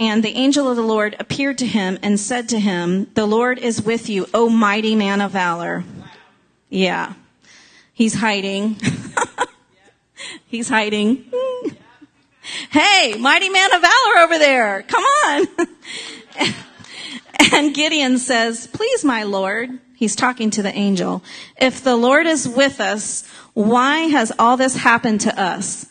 And 0.00 0.22
the 0.24 0.30
angel 0.30 0.68
of 0.68 0.76
the 0.76 0.82
Lord 0.82 1.14
appeared 1.20 1.58
to 1.58 1.66
him 1.66 1.98
and 2.02 2.18
said 2.18 2.48
to 2.48 2.58
him, 2.58 3.08
The 3.14 3.26
Lord 3.26 3.58
is 3.58 3.82
with 3.82 4.08
you, 4.08 4.26
O 4.32 4.48
mighty 4.48 4.96
man 4.96 5.20
of 5.20 5.32
valor. 5.32 5.84
Yeah. 6.70 7.12
He's 7.92 8.14
hiding. 8.14 8.76
He's 10.46 10.70
hiding. 10.70 11.26
hey, 12.70 13.16
mighty 13.18 13.50
man 13.50 13.74
of 13.74 13.82
valor 13.82 14.18
over 14.20 14.38
there. 14.38 14.82
Come 14.84 15.04
on. 15.04 15.46
and 17.52 17.74
Gideon 17.74 18.18
says, 18.18 18.66
Please, 18.68 19.04
my 19.04 19.24
Lord. 19.24 19.78
He's 20.00 20.16
talking 20.16 20.48
to 20.52 20.62
the 20.62 20.74
angel. 20.74 21.22
If 21.60 21.84
the 21.84 21.94
Lord 21.94 22.26
is 22.26 22.48
with 22.48 22.80
us, 22.80 23.22
why 23.52 24.04
has 24.06 24.32
all 24.38 24.56
this 24.56 24.74
happened 24.74 25.20
to 25.20 25.38
us? 25.38 25.84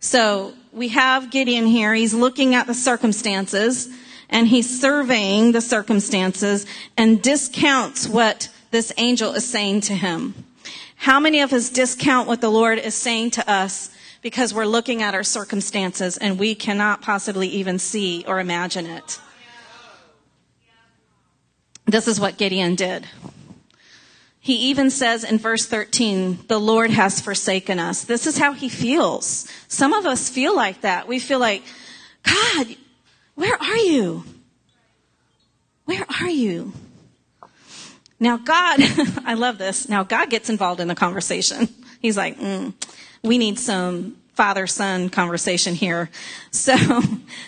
So 0.00 0.52
we 0.70 0.88
have 0.88 1.30
Gideon 1.30 1.64
here. 1.64 1.94
He's 1.94 2.12
looking 2.12 2.54
at 2.54 2.66
the 2.66 2.74
circumstances 2.74 3.88
and 4.28 4.46
he's 4.46 4.68
surveying 4.82 5.52
the 5.52 5.62
circumstances 5.62 6.66
and 6.98 7.22
discounts 7.22 8.06
what 8.06 8.50
this 8.70 8.92
angel 8.98 9.32
is 9.32 9.48
saying 9.48 9.80
to 9.80 9.94
him. 9.94 10.34
How 10.96 11.18
many 11.18 11.40
of 11.40 11.50
us 11.54 11.70
discount 11.70 12.28
what 12.28 12.42
the 12.42 12.50
Lord 12.50 12.78
is 12.78 12.94
saying 12.94 13.30
to 13.30 13.50
us 13.50 13.90
because 14.20 14.52
we're 14.52 14.66
looking 14.66 15.02
at 15.02 15.14
our 15.14 15.24
circumstances 15.24 16.18
and 16.18 16.38
we 16.38 16.54
cannot 16.54 17.00
possibly 17.00 17.48
even 17.48 17.78
see 17.78 18.26
or 18.28 18.40
imagine 18.40 18.84
it? 18.84 19.18
This 21.86 22.06
is 22.06 22.20
what 22.20 22.36
Gideon 22.36 22.74
did. 22.74 23.06
He 24.44 24.68
even 24.68 24.90
says 24.90 25.24
in 25.24 25.38
verse 25.38 25.64
13, 25.64 26.40
the 26.48 26.60
Lord 26.60 26.90
has 26.90 27.18
forsaken 27.18 27.78
us. 27.78 28.04
This 28.04 28.26
is 28.26 28.36
how 28.36 28.52
he 28.52 28.68
feels. 28.68 29.48
Some 29.68 29.94
of 29.94 30.04
us 30.04 30.28
feel 30.28 30.54
like 30.54 30.82
that. 30.82 31.08
We 31.08 31.18
feel 31.18 31.38
like, 31.38 31.62
God, 32.22 32.66
where 33.36 33.56
are 33.56 33.78
you? 33.78 34.22
Where 35.86 36.04
are 36.20 36.28
you? 36.28 36.74
Now 38.20 38.36
God, 38.36 38.80
I 39.24 39.32
love 39.32 39.56
this. 39.56 39.88
Now 39.88 40.02
God 40.02 40.28
gets 40.28 40.50
involved 40.50 40.78
in 40.78 40.88
the 40.88 40.94
conversation. 40.94 41.66
He's 42.02 42.18
like, 42.18 42.38
mm, 42.38 42.74
we 43.22 43.38
need 43.38 43.58
some 43.58 44.18
father 44.34 44.66
son 44.66 45.08
conversation 45.08 45.74
here. 45.74 46.10
So 46.50 46.76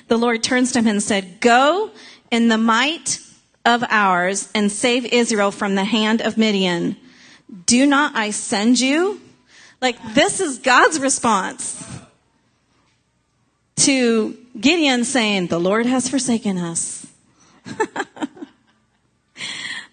the 0.08 0.16
Lord 0.16 0.42
turns 0.42 0.72
to 0.72 0.78
him 0.78 0.86
and 0.86 1.02
said, 1.02 1.40
go 1.40 1.90
in 2.30 2.48
the 2.48 2.56
might 2.56 3.20
of 3.66 3.84
ours 3.88 4.48
and 4.54 4.72
save 4.72 5.04
Israel 5.04 5.50
from 5.50 5.74
the 5.74 5.84
hand 5.84 6.22
of 6.22 6.38
Midian. 6.38 6.96
Do 7.66 7.84
not 7.84 8.14
I 8.14 8.30
send 8.30 8.80
you? 8.80 9.20
Like, 9.82 9.98
this 10.14 10.40
is 10.40 10.58
God's 10.58 10.98
response 11.00 11.84
to 13.76 14.36
Gideon 14.58 15.04
saying, 15.04 15.48
The 15.48 15.60
Lord 15.60 15.84
has 15.84 16.08
forsaken 16.08 16.56
us. 16.56 17.06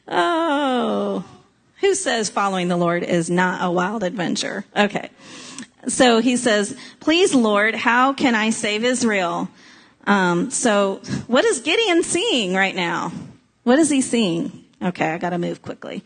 oh, 0.08 1.26
who 1.82 1.96
says 1.96 2.30
following 2.30 2.70
the 2.70 2.78
Lord 2.78 3.04
is 3.04 3.30
not 3.30 3.64
a 3.64 3.72
wild 3.72 4.04
adventure? 4.04 4.64
Okay. 4.76 5.10
So 5.88 6.20
he 6.20 6.38
says, 6.38 6.78
Please, 7.02 7.36
Lord, 7.36 7.76
how 7.76 8.14
can 8.14 8.36
I 8.36 8.52
save 8.52 8.86
Israel? 8.86 9.50
Um, 10.06 10.52
so, 10.52 11.02
what 11.28 11.46
is 11.46 11.60
Gideon 11.60 12.04
seeing 12.04 12.54
right 12.54 12.76
now? 12.76 13.12
What 13.64 13.80
is 13.80 13.90
he 13.90 14.02
seeing? 14.02 14.66
Okay, 14.82 15.12
I 15.12 15.18
gotta 15.18 15.38
move 15.38 15.62
quickly. 15.62 16.04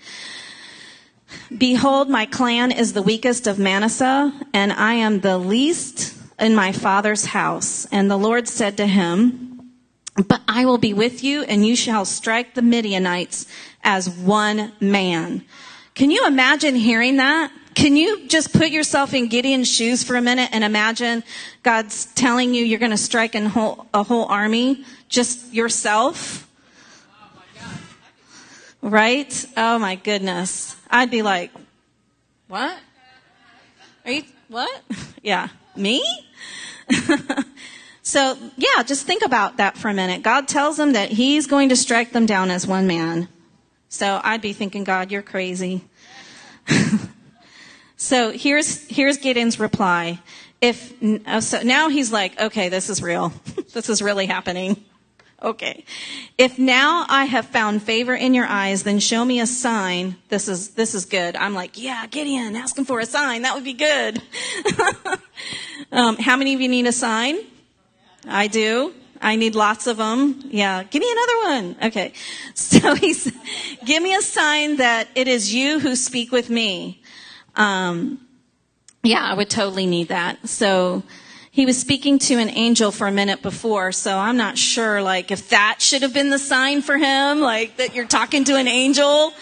Behold, 1.55 2.09
my 2.09 2.25
clan 2.25 2.71
is 2.71 2.93
the 2.93 3.01
weakest 3.01 3.47
of 3.47 3.59
Manasseh, 3.59 4.31
and 4.53 4.71
I 4.71 4.93
am 4.93 5.19
the 5.19 5.37
least 5.37 6.13
in 6.39 6.55
my 6.55 6.71
father's 6.71 7.25
house. 7.25 7.85
And 7.91 8.09
the 8.09 8.17
Lord 8.17 8.47
said 8.47 8.77
to 8.77 8.87
him, 8.87 9.71
But 10.27 10.41
I 10.47 10.65
will 10.65 10.77
be 10.77 10.93
with 10.93 11.23
you, 11.23 11.43
and 11.43 11.65
you 11.65 11.75
shall 11.75 12.05
strike 12.05 12.53
the 12.53 12.61
Midianites 12.61 13.47
as 13.83 14.09
one 14.09 14.71
man. 14.79 15.43
Can 15.95 16.11
you 16.11 16.27
imagine 16.27 16.75
hearing 16.75 17.17
that? 17.17 17.51
Can 17.73 17.95
you 17.95 18.27
just 18.27 18.53
put 18.53 18.69
yourself 18.69 19.13
in 19.13 19.27
Gideon's 19.27 19.71
shoes 19.71 20.03
for 20.03 20.15
a 20.15 20.21
minute 20.21 20.49
and 20.51 20.63
imagine 20.63 21.23
God's 21.63 22.05
telling 22.13 22.53
you 22.53 22.65
you're 22.65 22.79
going 22.79 22.91
to 22.91 22.97
strike 22.97 23.35
a 23.35 23.49
whole, 23.49 23.87
a 23.93 24.03
whole 24.03 24.25
army, 24.25 24.83
just 25.09 25.53
yourself? 25.53 26.46
Right? 28.81 29.45
Oh 29.55 29.79
my 29.79 29.95
goodness. 29.95 30.75
I'd 30.89 31.11
be 31.11 31.21
like, 31.21 31.51
what? 32.47 32.77
Are 34.05 34.11
you, 34.11 34.23
what? 34.47 34.81
yeah. 35.21 35.49
Me? 35.75 36.03
so 38.01 38.37
yeah, 38.55 38.83
just 38.83 39.05
think 39.05 39.23
about 39.23 39.57
that 39.57 39.77
for 39.77 39.89
a 39.89 39.93
minute. 39.93 40.23
God 40.23 40.47
tells 40.47 40.77
them 40.77 40.93
that 40.93 41.09
he's 41.09 41.47
going 41.47 41.69
to 41.69 41.75
strike 41.75 42.11
them 42.11 42.25
down 42.25 42.49
as 42.49 42.65
one 42.65 42.87
man. 42.87 43.27
So 43.89 44.19
I'd 44.23 44.41
be 44.41 44.53
thinking, 44.53 44.83
God, 44.83 45.11
you're 45.11 45.21
crazy. 45.21 45.83
so 47.97 48.31
here's, 48.31 48.87
here's 48.87 49.17
Gideon's 49.17 49.59
reply. 49.59 50.19
If, 50.59 50.93
uh, 51.25 51.41
so 51.41 51.61
now 51.61 51.89
he's 51.89 52.11
like, 52.11 52.39
okay, 52.39 52.69
this 52.69 52.89
is 52.89 53.01
real. 53.01 53.31
this 53.73 53.89
is 53.89 54.01
really 54.01 54.25
happening. 54.25 54.83
Okay. 55.41 55.85
If 56.37 56.57
now 56.57 57.05
I 57.07 57.25
have 57.25 57.45
found 57.45 57.83
favor 57.83 58.15
in 58.15 58.33
your 58.33 58.47
eyes, 58.47 58.83
then 58.83 58.99
show 58.99 59.23
me 59.23 59.39
a 59.39 59.45
sign. 59.45 60.15
This 60.29 60.47
is, 60.47 60.69
this 60.69 60.95
is 60.95 61.05
good. 61.05 61.35
I'm 61.35 61.53
like, 61.53 61.79
yeah, 61.79 62.07
Gideon, 62.07 62.55
ask 62.55 62.75
him 62.75 62.85
for 62.85 62.99
a 62.99 63.05
sign. 63.05 63.43
That 63.43 63.53
would 63.53 63.63
be 63.63 63.73
good. 63.73 64.21
um, 65.91 66.17
how 66.17 66.37
many 66.37 66.55
of 66.55 66.61
you 66.61 66.67
need 66.67 66.87
a 66.87 66.91
sign? 66.91 67.37
I 68.27 68.47
do. 68.47 68.93
I 69.21 69.35
need 69.35 69.53
lots 69.53 69.85
of 69.85 69.97
them. 69.97 70.41
Yeah. 70.45 70.83
Give 70.83 71.01
me 71.01 71.11
another 71.11 71.55
one. 71.55 71.87
Okay. 71.87 72.13
So 72.55 72.95
he's, 72.95 73.31
give 73.85 74.01
me 74.01 74.15
a 74.15 74.21
sign 74.21 74.77
that 74.77 75.07
it 75.15 75.27
is 75.27 75.53
you 75.53 75.79
who 75.79 75.95
speak 75.95 76.31
with 76.31 76.49
me. 76.49 77.01
Um, 77.55 78.19
yeah, 79.03 79.23
I 79.23 79.33
would 79.35 79.49
totally 79.49 79.85
need 79.85 80.09
that. 80.09 80.47
So, 80.47 81.03
he 81.57 81.65
was 81.65 81.75
speaking 81.75 82.19
to 82.19 82.35
an 82.35 82.51
angel 82.51 82.91
for 82.91 83.07
a 83.07 83.11
minute 83.11 83.41
before, 83.41 83.91
so 83.91 84.15
I'm 84.15 84.37
not 84.37 84.59
sure, 84.59 85.01
like, 85.01 85.31
if 85.31 85.49
that 85.49 85.77
should 85.79 86.03
have 86.03 86.13
been 86.13 86.29
the 86.29 86.37
sign 86.37 86.83
for 86.83 86.99
him, 86.99 87.39
like, 87.39 87.77
that 87.77 87.95
you're 87.95 88.05
talking 88.05 88.43
to 88.43 88.55
an 88.57 88.67
angel. 88.67 89.33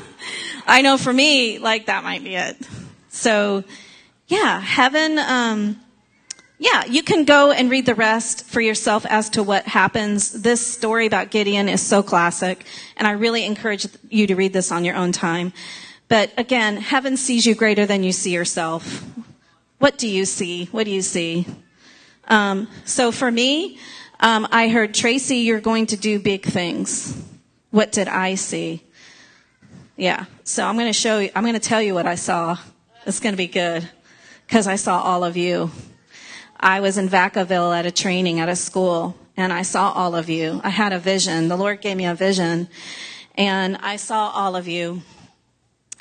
I 0.66 0.80
know 0.80 0.96
for 0.96 1.12
me, 1.12 1.58
like, 1.58 1.86
that 1.86 2.04
might 2.04 2.24
be 2.24 2.36
it. 2.36 2.56
So, 3.10 3.64
yeah, 4.28 4.60
heaven, 4.60 5.18
um, 5.18 5.78
yeah, 6.58 6.86
you 6.86 7.02
can 7.02 7.26
go 7.26 7.50
and 7.52 7.70
read 7.70 7.84
the 7.84 7.94
rest 7.94 8.46
for 8.46 8.62
yourself 8.62 9.04
as 9.04 9.28
to 9.30 9.42
what 9.42 9.66
happens. 9.66 10.32
This 10.32 10.66
story 10.66 11.04
about 11.04 11.30
Gideon 11.30 11.68
is 11.68 11.82
so 11.82 12.02
classic, 12.02 12.64
and 12.96 13.06
I 13.06 13.10
really 13.10 13.44
encourage 13.44 13.86
you 14.08 14.26
to 14.26 14.34
read 14.34 14.54
this 14.54 14.72
on 14.72 14.86
your 14.86 14.96
own 14.96 15.12
time. 15.12 15.52
But 16.08 16.32
again, 16.38 16.78
heaven 16.78 17.18
sees 17.18 17.44
you 17.44 17.54
greater 17.54 17.84
than 17.84 18.04
you 18.04 18.12
see 18.12 18.32
yourself. 18.32 19.04
What 19.82 19.98
do 19.98 20.06
you 20.06 20.26
see? 20.26 20.66
What 20.66 20.84
do 20.84 20.92
you 20.92 21.02
see? 21.02 21.44
Um, 22.28 22.68
so 22.84 23.10
for 23.10 23.28
me, 23.28 23.80
um, 24.20 24.46
I 24.52 24.68
heard 24.68 24.94
Tracy, 24.94 25.38
you're 25.38 25.60
going 25.60 25.86
to 25.86 25.96
do 25.96 26.20
big 26.20 26.44
things. 26.44 27.20
What 27.72 27.90
did 27.90 28.06
I 28.06 28.36
see? 28.36 28.84
Yeah. 29.96 30.26
So 30.44 30.64
I'm 30.64 30.76
going 30.76 30.86
to 30.86 30.92
show 30.92 31.18
you. 31.18 31.30
I'm 31.34 31.42
going 31.42 31.54
to 31.54 31.58
tell 31.58 31.82
you 31.82 31.94
what 31.94 32.06
I 32.06 32.14
saw. 32.14 32.58
It's 33.06 33.18
going 33.18 33.32
to 33.32 33.36
be 33.36 33.48
good 33.48 33.90
because 34.46 34.68
I 34.68 34.76
saw 34.76 35.02
all 35.02 35.24
of 35.24 35.36
you. 35.36 35.72
I 36.60 36.78
was 36.78 36.96
in 36.96 37.08
Vacaville 37.08 37.76
at 37.76 37.84
a 37.84 37.90
training 37.90 38.38
at 38.38 38.48
a 38.48 38.54
school 38.54 39.16
and 39.36 39.52
I 39.52 39.62
saw 39.62 39.90
all 39.90 40.14
of 40.14 40.30
you. 40.30 40.60
I 40.62 40.70
had 40.70 40.92
a 40.92 41.00
vision. 41.00 41.48
The 41.48 41.56
Lord 41.56 41.80
gave 41.80 41.96
me 41.96 42.06
a 42.06 42.14
vision 42.14 42.68
and 43.34 43.76
I 43.78 43.96
saw 43.96 44.30
all 44.30 44.54
of 44.54 44.68
you. 44.68 45.02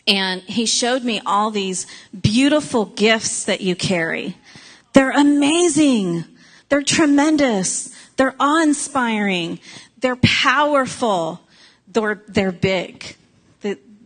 And 0.08 0.41
he 0.41 0.65
showed 0.65 1.03
me 1.03 1.22
all 1.25 1.51
these 1.51 1.88
beautiful 2.20 2.86
gifts 2.86 3.46
that 3.46 3.62
you 3.62 3.75
carry. 3.75 4.36
They're 4.93 5.12
amazing. 5.12 6.25
They're 6.70 6.81
tremendous. 6.81 7.93
They're 8.17 8.36
awe 8.39 8.63
inspiring. 8.63 9.60
They're 10.00 10.17
powerful. 10.17 11.41
They're, 11.88 12.22
they're 12.27 12.51
big. 12.51 13.15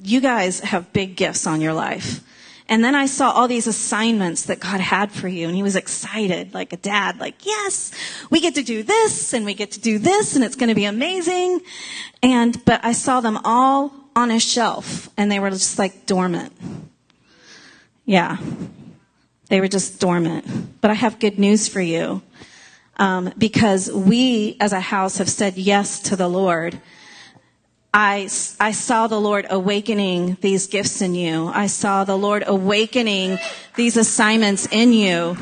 you 0.03 0.21
guys 0.21 0.59
have 0.59 0.93
big 0.93 1.15
gifts 1.15 1.47
on 1.47 1.61
your 1.61 1.73
life. 1.73 2.21
And 2.67 2.83
then 2.83 2.95
I 2.95 3.05
saw 3.05 3.31
all 3.31 3.47
these 3.47 3.67
assignments 3.67 4.43
that 4.43 4.59
God 4.59 4.79
had 4.79 5.11
for 5.11 5.27
you 5.27 5.47
and 5.47 5.55
he 5.55 5.61
was 5.61 5.75
excited 5.75 6.53
like 6.53 6.73
a 6.73 6.77
dad, 6.77 7.19
like, 7.19 7.45
yes, 7.45 7.91
we 8.31 8.41
get 8.41 8.55
to 8.55 8.63
do 8.63 8.81
this 8.81 9.33
and 9.33 9.45
we 9.45 9.53
get 9.53 9.71
to 9.71 9.79
do 9.79 9.99
this 9.99 10.35
and 10.35 10.43
it's 10.43 10.55
going 10.55 10.69
to 10.69 10.75
be 10.75 10.85
amazing. 10.85 11.61
And, 12.23 12.63
but 12.65 12.83
I 12.83 12.93
saw 12.93 13.21
them 13.21 13.39
all 13.43 13.93
on 14.15 14.31
a 14.31 14.39
shelf 14.39 15.09
and 15.17 15.31
they 15.31 15.39
were 15.39 15.49
just 15.49 15.77
like 15.77 16.05
dormant. 16.05 16.53
Yeah. 18.05 18.37
They 19.49 19.59
were 19.59 19.67
just 19.67 19.99
dormant. 19.99 20.81
But 20.81 20.91
I 20.91 20.93
have 20.93 21.19
good 21.19 21.37
news 21.37 21.67
for 21.67 21.81
you. 21.81 22.21
Um, 22.97 23.33
because 23.37 23.91
we 23.91 24.55
as 24.61 24.71
a 24.71 24.79
house 24.79 25.17
have 25.17 25.29
said 25.29 25.57
yes 25.57 25.99
to 26.03 26.15
the 26.15 26.29
Lord. 26.29 26.79
I, 27.93 28.29
I 28.59 28.71
saw 28.71 29.07
the 29.07 29.19
Lord 29.19 29.47
awakening 29.49 30.37
these 30.41 30.67
gifts 30.67 31.01
in 31.01 31.15
you. 31.15 31.47
I 31.47 31.67
saw 31.67 32.03
the 32.03 32.17
Lord 32.17 32.43
awakening 32.45 33.37
these 33.75 33.97
assignments 33.97 34.67
in 34.71 34.93
you. 34.93 35.37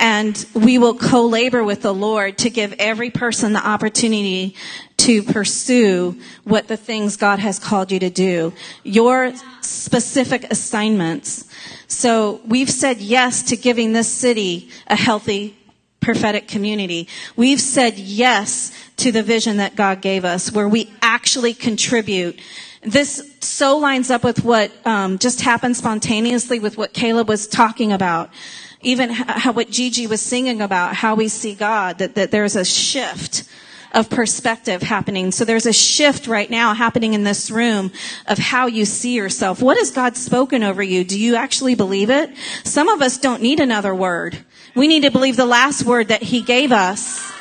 And 0.00 0.46
we 0.54 0.78
will 0.78 0.94
co-labor 0.94 1.64
with 1.64 1.82
the 1.82 1.92
Lord 1.92 2.38
to 2.38 2.50
give 2.50 2.72
every 2.78 3.10
person 3.10 3.52
the 3.52 3.66
opportunity 3.66 4.54
to 4.98 5.22
pursue 5.22 6.20
what 6.44 6.68
the 6.68 6.76
things 6.76 7.16
God 7.16 7.38
has 7.38 7.58
called 7.58 7.90
you 7.90 7.98
to 8.00 8.10
do. 8.10 8.52
Your 8.84 9.32
specific 9.60 10.50
assignments. 10.52 11.44
So 11.88 12.40
we've 12.46 12.70
said 12.70 12.98
yes 12.98 13.42
to 13.44 13.56
giving 13.56 13.92
this 13.92 14.08
city 14.08 14.70
a 14.86 14.96
healthy 14.96 15.56
prophetic 16.00 16.48
community. 16.48 17.08
We've 17.36 17.60
said 17.60 17.98
yes 17.98 18.72
to 18.98 19.12
the 19.12 19.22
vision 19.22 19.58
that 19.58 19.76
God 19.76 20.00
gave 20.00 20.24
us 20.24 20.52
where 20.52 20.68
we 20.68 20.92
actually 21.02 21.54
contribute. 21.54 22.40
This 22.82 23.36
so 23.40 23.78
lines 23.78 24.10
up 24.10 24.22
with 24.24 24.44
what 24.44 24.70
um, 24.86 25.18
just 25.18 25.40
happened 25.40 25.76
spontaneously 25.76 26.60
with 26.60 26.78
what 26.78 26.92
Caleb 26.92 27.28
was 27.28 27.46
talking 27.46 27.92
about. 27.92 28.30
Even 28.80 29.10
how, 29.10 29.52
what 29.52 29.70
Gigi 29.70 30.06
was 30.06 30.20
singing 30.20 30.60
about, 30.60 30.94
how 30.94 31.14
we 31.14 31.28
see 31.28 31.54
God, 31.54 31.98
that, 31.98 32.14
that 32.14 32.30
there's 32.30 32.56
a 32.56 32.64
shift 32.64 33.44
of 33.92 34.10
perspective 34.10 34.82
happening. 34.82 35.30
So 35.32 35.44
there's 35.44 35.66
a 35.66 35.72
shift 35.72 36.26
right 36.26 36.48
now 36.48 36.74
happening 36.74 37.14
in 37.14 37.24
this 37.24 37.50
room 37.50 37.90
of 38.26 38.38
how 38.38 38.66
you 38.66 38.84
see 38.84 39.14
yourself. 39.14 39.62
What 39.62 39.78
has 39.78 39.90
God 39.90 40.16
spoken 40.16 40.62
over 40.62 40.82
you? 40.82 41.04
Do 41.04 41.18
you 41.18 41.36
actually 41.36 41.74
believe 41.74 42.10
it? 42.10 42.30
Some 42.64 42.88
of 42.88 43.00
us 43.02 43.18
don't 43.18 43.42
need 43.42 43.60
another 43.60 43.94
word. 43.94 44.38
We 44.74 44.88
need 44.88 45.02
to 45.02 45.10
believe 45.10 45.36
the 45.36 45.46
last 45.46 45.84
word 45.84 46.08
that 46.08 46.22
He 46.22 46.42
gave 46.42 46.70
us. 46.70 47.32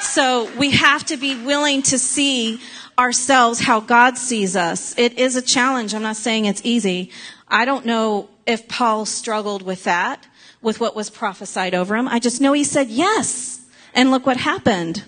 So 0.00 0.50
we 0.58 0.72
have 0.72 1.04
to 1.06 1.16
be 1.16 1.42
willing 1.44 1.82
to 1.82 1.98
see 1.98 2.60
ourselves 2.98 3.60
how 3.60 3.80
God 3.80 4.18
sees 4.18 4.56
us. 4.56 4.96
It 4.98 5.18
is 5.18 5.36
a 5.36 5.42
challenge. 5.42 5.94
I'm 5.94 6.02
not 6.02 6.16
saying 6.16 6.44
it's 6.44 6.60
easy. 6.64 7.10
I 7.48 7.64
don't 7.64 7.86
know 7.86 8.28
if 8.46 8.68
Paul 8.68 9.06
struggled 9.06 9.62
with 9.62 9.84
that, 9.84 10.26
with 10.64 10.80
what 10.80 10.96
was 10.96 11.10
prophesied 11.10 11.74
over 11.74 11.94
him. 11.94 12.08
I 12.08 12.18
just 12.18 12.40
know 12.40 12.52
he 12.52 12.64
said 12.64 12.88
yes. 12.88 13.60
And 13.94 14.10
look 14.10 14.26
what 14.26 14.36
happened. 14.36 15.04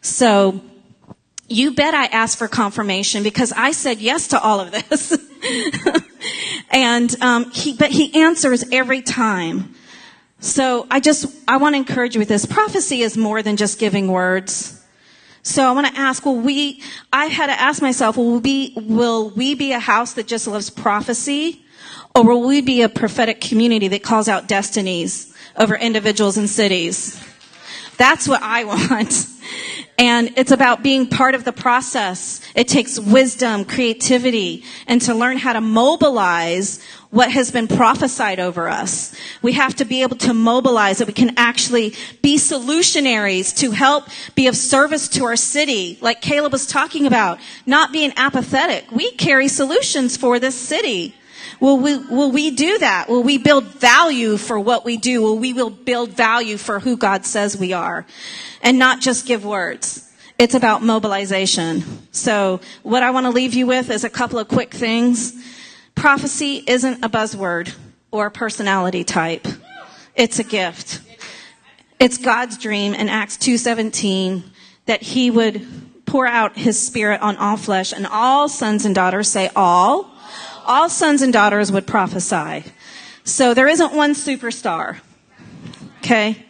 So, 0.00 0.62
you 1.48 1.74
bet 1.74 1.92
I 1.92 2.06
asked 2.06 2.38
for 2.38 2.48
confirmation 2.48 3.22
because 3.22 3.52
I 3.52 3.72
said 3.72 3.98
yes 3.98 4.28
to 4.28 4.40
all 4.40 4.60
of 4.60 4.70
this. 4.70 5.18
and 6.70 7.14
um, 7.22 7.50
he, 7.50 7.74
but 7.74 7.90
he 7.90 8.22
answers 8.22 8.64
every 8.72 9.02
time. 9.02 9.74
So 10.40 10.86
I 10.90 10.98
just, 10.98 11.26
I 11.46 11.58
want 11.58 11.74
to 11.74 11.76
encourage 11.76 12.14
you 12.14 12.20
with 12.20 12.28
this. 12.28 12.46
Prophecy 12.46 13.02
is 13.02 13.16
more 13.16 13.42
than 13.42 13.56
just 13.56 13.78
giving 13.78 14.08
words. 14.08 14.82
So 15.42 15.64
I 15.64 15.72
want 15.72 15.88
to 15.88 16.00
ask, 16.00 16.24
will 16.24 16.40
we, 16.40 16.82
I 17.12 17.26
had 17.26 17.46
to 17.46 17.60
ask 17.60 17.82
myself, 17.82 18.16
will 18.16 18.38
we, 18.38 18.72
will 18.76 19.30
we 19.30 19.54
be 19.54 19.72
a 19.72 19.78
house 19.78 20.14
that 20.14 20.26
just 20.26 20.46
loves 20.46 20.70
prophecy? 20.70 21.64
Or 22.14 22.24
will 22.24 22.46
we 22.46 22.60
be 22.60 22.82
a 22.82 22.88
prophetic 22.88 23.40
community 23.40 23.88
that 23.88 24.02
calls 24.02 24.28
out 24.28 24.46
destinies 24.46 25.34
over 25.56 25.74
individuals 25.74 26.36
and 26.36 26.48
cities? 26.48 27.22
That's 27.96 28.28
what 28.28 28.42
I 28.42 28.64
want. 28.72 29.26
And 29.98 30.32
it's 30.36 30.50
about 30.50 30.82
being 30.82 31.06
part 31.06 31.34
of 31.34 31.44
the 31.44 31.52
process. 31.52 32.40
It 32.54 32.66
takes 32.66 32.98
wisdom, 32.98 33.64
creativity, 33.64 34.64
and 34.86 35.00
to 35.02 35.14
learn 35.14 35.36
how 35.38 35.52
to 35.52 35.60
mobilize 35.60 36.82
what 37.10 37.30
has 37.30 37.50
been 37.50 37.68
prophesied 37.68 38.40
over 38.40 38.68
us. 38.68 39.14
We 39.42 39.52
have 39.52 39.76
to 39.76 39.84
be 39.84 40.02
able 40.02 40.16
to 40.16 40.32
mobilize 40.32 40.98
that 40.98 41.06
we 41.06 41.12
can 41.12 41.34
actually 41.36 41.94
be 42.22 42.36
solutionaries 42.36 43.54
to 43.58 43.70
help 43.70 44.08
be 44.34 44.46
of 44.46 44.56
service 44.56 45.08
to 45.10 45.24
our 45.24 45.36
city, 45.36 45.98
like 46.00 46.22
Caleb 46.22 46.52
was 46.52 46.66
talking 46.66 47.06
about, 47.06 47.38
not 47.66 47.92
being 47.92 48.12
apathetic. 48.16 48.90
We 48.90 49.10
carry 49.12 49.48
solutions 49.48 50.16
for 50.16 50.38
this 50.38 50.58
city. 50.58 51.14
Will 51.62 51.78
we, 51.78 51.96
will 51.96 52.32
we 52.32 52.50
do 52.50 52.76
that? 52.80 53.08
Will 53.08 53.22
we 53.22 53.38
build 53.38 53.62
value 53.62 54.36
for 54.36 54.58
what 54.58 54.84
we 54.84 54.96
do? 54.96 55.22
Will 55.22 55.38
we 55.38 55.52
will 55.52 55.70
build 55.70 56.10
value 56.10 56.56
for 56.56 56.80
who 56.80 56.96
God 56.96 57.24
says 57.24 57.56
we 57.56 57.72
are? 57.72 58.04
And 58.64 58.80
not 58.80 59.00
just 59.00 59.26
give 59.26 59.44
words. 59.44 60.10
It's 60.40 60.56
about 60.56 60.82
mobilization. 60.82 61.84
So 62.10 62.60
what 62.82 63.04
I 63.04 63.12
want 63.12 63.26
to 63.26 63.30
leave 63.30 63.54
you 63.54 63.68
with 63.68 63.90
is 63.90 64.02
a 64.02 64.10
couple 64.10 64.40
of 64.40 64.48
quick 64.48 64.74
things. 64.74 65.34
Prophecy 65.94 66.64
isn't 66.66 67.04
a 67.04 67.08
buzzword 67.08 67.72
or 68.10 68.26
a 68.26 68.30
personality 68.32 69.04
type. 69.04 69.46
It's 70.16 70.40
a 70.40 70.44
gift. 70.44 71.00
It's 72.00 72.18
God's 72.18 72.58
dream 72.58 72.92
in 72.92 73.08
Acts 73.08 73.36
2:17 73.36 74.42
that 74.86 75.00
he 75.00 75.30
would 75.30 75.64
pour 76.06 76.26
out 76.26 76.58
his 76.58 76.84
spirit 76.84 77.20
on 77.20 77.36
all 77.36 77.56
flesh 77.56 77.92
and 77.92 78.04
all 78.04 78.48
sons 78.48 78.84
and 78.84 78.96
daughters 78.96 79.28
say 79.28 79.48
all 79.54 80.11
all 80.66 80.88
sons 80.88 81.22
and 81.22 81.32
daughters 81.32 81.70
would 81.72 81.86
prophesy. 81.86 82.64
So 83.24 83.54
there 83.54 83.68
isn't 83.68 83.94
one 83.94 84.14
superstar. 84.14 85.00
Okay? 85.98 86.44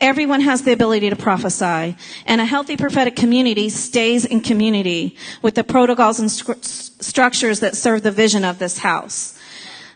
Everyone 0.00 0.40
has 0.40 0.62
the 0.62 0.72
ability 0.72 1.10
to 1.10 1.16
prophesy. 1.16 1.96
And 2.26 2.40
a 2.40 2.44
healthy 2.44 2.76
prophetic 2.76 3.16
community 3.16 3.68
stays 3.68 4.24
in 4.24 4.40
community 4.40 5.16
with 5.42 5.54
the 5.54 5.64
protocols 5.64 6.18
and 6.20 6.30
structures 6.30 7.60
that 7.60 7.76
serve 7.76 8.02
the 8.02 8.10
vision 8.10 8.44
of 8.44 8.58
this 8.58 8.78
house. 8.78 9.38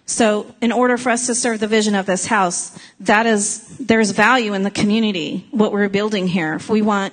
So 0.06 0.54
in 0.62 0.72
order 0.72 0.96
for 0.96 1.10
us 1.10 1.26
to 1.26 1.34
serve 1.34 1.60
the 1.60 1.66
vision 1.66 1.94
of 1.94 2.06
this 2.06 2.24
house, 2.24 2.78
that 3.00 3.26
is, 3.26 3.76
there's 3.78 4.12
value 4.12 4.54
in 4.54 4.62
the 4.62 4.70
community, 4.70 5.46
what 5.50 5.70
we're 5.70 5.90
building 5.90 6.26
here. 6.26 6.54
If 6.54 6.70
we 6.70 6.80
want 6.80 7.12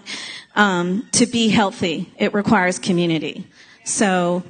um, 0.55 1.05
to 1.13 1.25
be 1.25 1.49
healthy, 1.49 2.09
it 2.17 2.33
requires 2.33 2.79
community. 2.79 3.47
So 3.83 4.43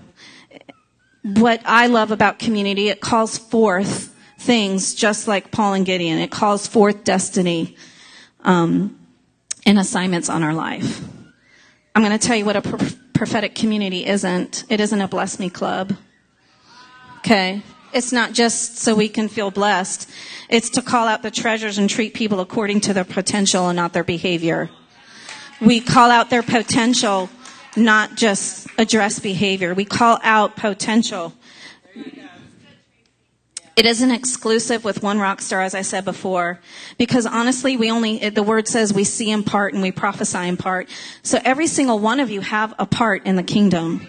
what 1.26 1.60
I 1.66 1.88
love 1.88 2.12
about 2.12 2.38
community, 2.38 2.90
it 2.90 3.02
calls 3.02 3.40
forth 3.40 4.16
things 4.38 4.94
just 4.94 5.28
like 5.28 5.50
Paul 5.50 5.74
and 5.74 5.84
Gideon. 5.84 6.20
It 6.20 6.30
calls 6.30 6.68
forth 6.68 7.04
destiny 7.04 7.76
um, 8.44 9.00
and 9.66 9.80
assignments 9.80 10.30
on 10.30 10.44
our 10.44 10.54
life. 10.54 11.02
I'm 11.96 12.04
going 12.04 12.18
to 12.18 12.28
tell 12.28 12.36
you 12.36 12.46
what 12.46 12.58
a 12.58 12.62
pro- 12.62 12.88
prophetic 13.14 13.56
community 13.56 14.06
isn't. 14.06 14.66
It 14.70 14.80
isn't 14.80 15.02
a 15.02 15.08
bless 15.08 15.40
me 15.40 15.50
club. 15.50 15.94
Okay? 17.20 17.64
It's 17.92 18.12
not 18.12 18.34
just 18.34 18.78
so 18.78 18.94
we 18.94 19.10
can 19.10 19.28
feel 19.28 19.50
blessed. 19.50 20.08
It's 20.48 20.70
to 20.72 20.84
call 20.84 21.08
out 21.08 21.24
the 21.24 21.32
treasures 21.32 21.80
and 21.80 21.90
treat 21.90 22.14
people 22.14 22.40
according 22.40 22.82
to 22.82 22.94
their 22.94 23.04
potential 23.04 23.68
and 23.68 23.76
not 23.76 23.94
their 23.94 24.04
behavior. 24.04 24.70
We 25.60 25.80
call 25.80 26.12
out 26.12 26.30
their 26.30 26.44
potential 26.44 27.32
not 27.76 28.16
just 28.16 28.68
address 28.78 29.20
behavior. 29.20 29.74
We 29.74 29.86
call 29.86 30.20
out 30.24 30.56
potential. 30.56 31.34
It 33.76 33.86
isn't 33.86 34.12
exclusive 34.12 34.86
with 34.86 35.04
one 35.04 35.20
rock 35.20 35.42
star, 35.42 35.62
as 35.62 35.76
I 35.76 35.82
said 35.82 36.06
before, 36.06 36.62
because 36.98 37.26
honestly, 37.26 37.76
we 37.76 37.92
only, 37.92 38.30
the 38.30 38.44
word 38.44 38.70
says 38.70 38.94
we 38.94 39.04
see 39.04 39.30
in 39.30 39.44
part 39.44 39.74
and 39.74 39.82
we 39.82 39.92
prophesy 39.92 40.48
in 40.48 40.56
part. 40.56 40.88
So 41.24 41.40
every 41.44 41.68
single 41.68 42.00
one 42.00 42.22
of 42.22 42.30
you 42.30 42.40
have 42.40 42.74
a 42.80 42.86
part 42.86 43.26
in 43.26 43.36
the 43.36 43.44
kingdom. 43.44 44.08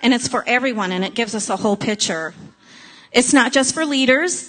And 0.00 0.14
it's 0.14 0.28
for 0.28 0.44
everyone 0.46 0.92
and 0.92 1.04
it 1.04 1.14
gives 1.14 1.34
us 1.34 1.50
a 1.50 1.56
whole 1.56 1.76
picture. 1.76 2.34
It's 3.10 3.32
not 3.32 3.52
just 3.52 3.74
for 3.74 3.84
leaders, 3.84 4.48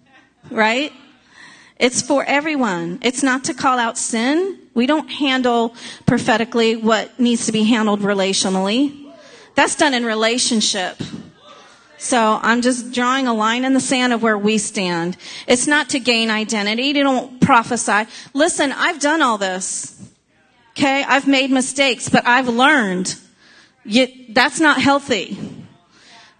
right? 0.50 0.92
It's 1.78 2.02
for 2.02 2.24
everyone. 2.24 2.98
It's 3.02 3.22
not 3.22 3.44
to 3.44 3.54
call 3.54 3.78
out 3.78 3.96
sin. 3.96 4.58
We 4.78 4.86
don't 4.86 5.08
handle 5.10 5.74
prophetically 6.06 6.76
what 6.76 7.18
needs 7.18 7.46
to 7.46 7.52
be 7.52 7.64
handled 7.64 7.98
relationally. 7.98 9.10
That's 9.56 9.74
done 9.74 9.92
in 9.92 10.04
relationship. 10.04 11.02
So 11.96 12.38
I'm 12.40 12.62
just 12.62 12.92
drawing 12.92 13.26
a 13.26 13.34
line 13.34 13.64
in 13.64 13.74
the 13.74 13.80
sand 13.80 14.12
of 14.12 14.22
where 14.22 14.38
we 14.38 14.56
stand. 14.56 15.16
It's 15.48 15.66
not 15.66 15.88
to 15.88 15.98
gain 15.98 16.30
identity. 16.30 16.84
You 16.84 17.02
don't 17.02 17.40
prophesy. 17.40 18.08
Listen, 18.34 18.70
I've 18.70 19.00
done 19.00 19.20
all 19.20 19.36
this. 19.36 20.00
Okay? 20.76 21.02
I've 21.02 21.26
made 21.26 21.50
mistakes, 21.50 22.08
but 22.08 22.24
I've 22.24 22.46
learned. 22.46 23.16
Yet 23.84 24.12
that's 24.32 24.60
not 24.60 24.80
healthy. 24.80 25.36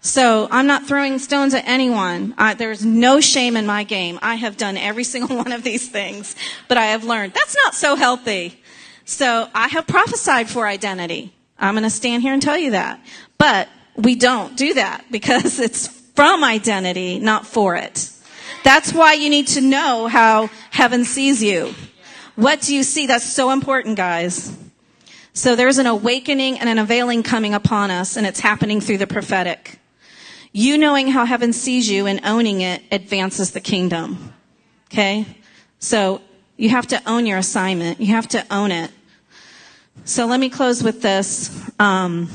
So 0.01 0.47
I'm 0.49 0.65
not 0.65 0.85
throwing 0.85 1.19
stones 1.19 1.53
at 1.53 1.67
anyone. 1.67 2.33
I, 2.37 2.53
there's 2.53 2.85
no 2.85 3.19
shame 3.19 3.57
in 3.57 3.65
my 3.65 3.83
game. 3.83 4.17
I 4.21 4.35
have 4.35 4.55
done 4.55 4.77
every 4.77 5.03
single 5.13 5.37
one 5.37 5.51
of 5.51 5.63
these 5.63 5.87
things, 5.89 6.35
but 6.67 6.77
I 6.77 6.87
have 6.87 7.03
learned 7.03 7.33
that's 7.33 7.55
not 7.55 7.75
so 7.75 7.95
healthy. 7.95 8.61
So 9.05 9.49
I 9.53 9.67
have 9.69 9.87
prophesied 9.87 10.49
for 10.49 10.67
identity. 10.67 11.33
I'm 11.57 11.73
going 11.73 11.83
to 11.83 11.89
stand 11.89 12.21
here 12.21 12.33
and 12.33 12.41
tell 12.41 12.57
you 12.57 12.71
that. 12.71 13.03
But 13.37 13.67
we 13.95 14.15
don't 14.15 14.55
do 14.55 14.75
that 14.75 15.05
because 15.11 15.59
it's 15.59 15.87
from 15.87 16.43
identity, 16.43 17.19
not 17.19 17.45
for 17.45 17.75
it. 17.75 18.11
That's 18.63 18.93
why 18.93 19.13
you 19.13 19.29
need 19.29 19.47
to 19.47 19.61
know 19.61 20.07
how 20.07 20.49
heaven 20.69 21.05
sees 21.05 21.41
you. 21.41 21.73
What 22.35 22.61
do 22.61 22.75
you 22.75 22.83
see? 22.83 23.07
That's 23.07 23.25
so 23.25 23.51
important, 23.51 23.97
guys. 23.97 24.55
So 25.33 25.55
there's 25.55 25.77
an 25.77 25.87
awakening 25.87 26.59
and 26.59 26.69
an 26.69 26.79
availing 26.79 27.23
coming 27.23 27.53
upon 27.53 27.91
us, 27.91 28.17
and 28.17 28.27
it's 28.27 28.39
happening 28.39 28.81
through 28.81 28.97
the 28.97 29.07
prophetic. 29.07 29.79
You 30.51 30.77
knowing 30.77 31.07
how 31.07 31.25
heaven 31.25 31.53
sees 31.53 31.89
you 31.89 32.07
and 32.07 32.21
owning 32.23 32.61
it 32.61 32.81
advances 32.91 33.51
the 33.51 33.61
kingdom. 33.61 34.33
Okay? 34.91 35.25
So 35.79 36.21
you 36.57 36.69
have 36.69 36.87
to 36.87 37.01
own 37.09 37.25
your 37.25 37.37
assignment. 37.37 37.99
You 37.99 38.07
have 38.07 38.27
to 38.29 38.45
own 38.51 38.71
it. 38.71 38.91
So 40.05 40.25
let 40.25 40.39
me 40.39 40.49
close 40.49 40.83
with 40.83 41.01
this. 41.01 41.69
Um, 41.79 42.29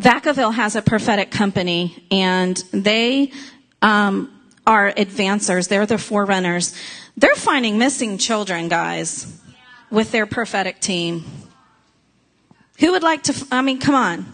Vacaville 0.00 0.54
has 0.54 0.76
a 0.76 0.82
prophetic 0.82 1.30
company, 1.30 2.06
and 2.10 2.56
they 2.72 3.32
um, 3.82 4.30
are 4.66 4.92
advancers. 4.92 5.68
They're 5.68 5.86
the 5.86 5.98
forerunners. 5.98 6.74
They're 7.16 7.34
finding 7.34 7.78
missing 7.78 8.18
children, 8.18 8.68
guys, 8.68 9.40
with 9.90 10.10
their 10.12 10.26
prophetic 10.26 10.80
team. 10.80 11.24
Who 12.80 12.92
would 12.92 13.02
like 13.02 13.24
to? 13.24 13.46
I 13.50 13.62
mean, 13.62 13.78
come 13.78 13.94
on. 13.94 14.26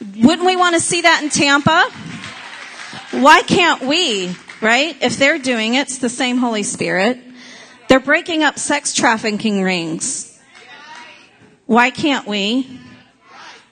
Wouldn't 0.00 0.46
we 0.46 0.54
want 0.54 0.74
to 0.74 0.80
see 0.80 1.02
that 1.02 1.22
in 1.22 1.28
Tampa? 1.28 1.90
Why 3.20 3.42
can't 3.42 3.82
we? 3.82 4.34
Right? 4.60 4.96
If 5.02 5.16
they're 5.16 5.38
doing 5.38 5.74
it, 5.74 5.82
it's 5.82 5.98
the 5.98 6.08
same 6.08 6.38
Holy 6.38 6.62
Spirit. 6.62 7.18
They're 7.88 8.00
breaking 8.00 8.42
up 8.42 8.58
sex 8.58 8.94
trafficking 8.94 9.62
rings. 9.62 10.40
Why 11.66 11.90
can't 11.90 12.26
we? 12.26 12.80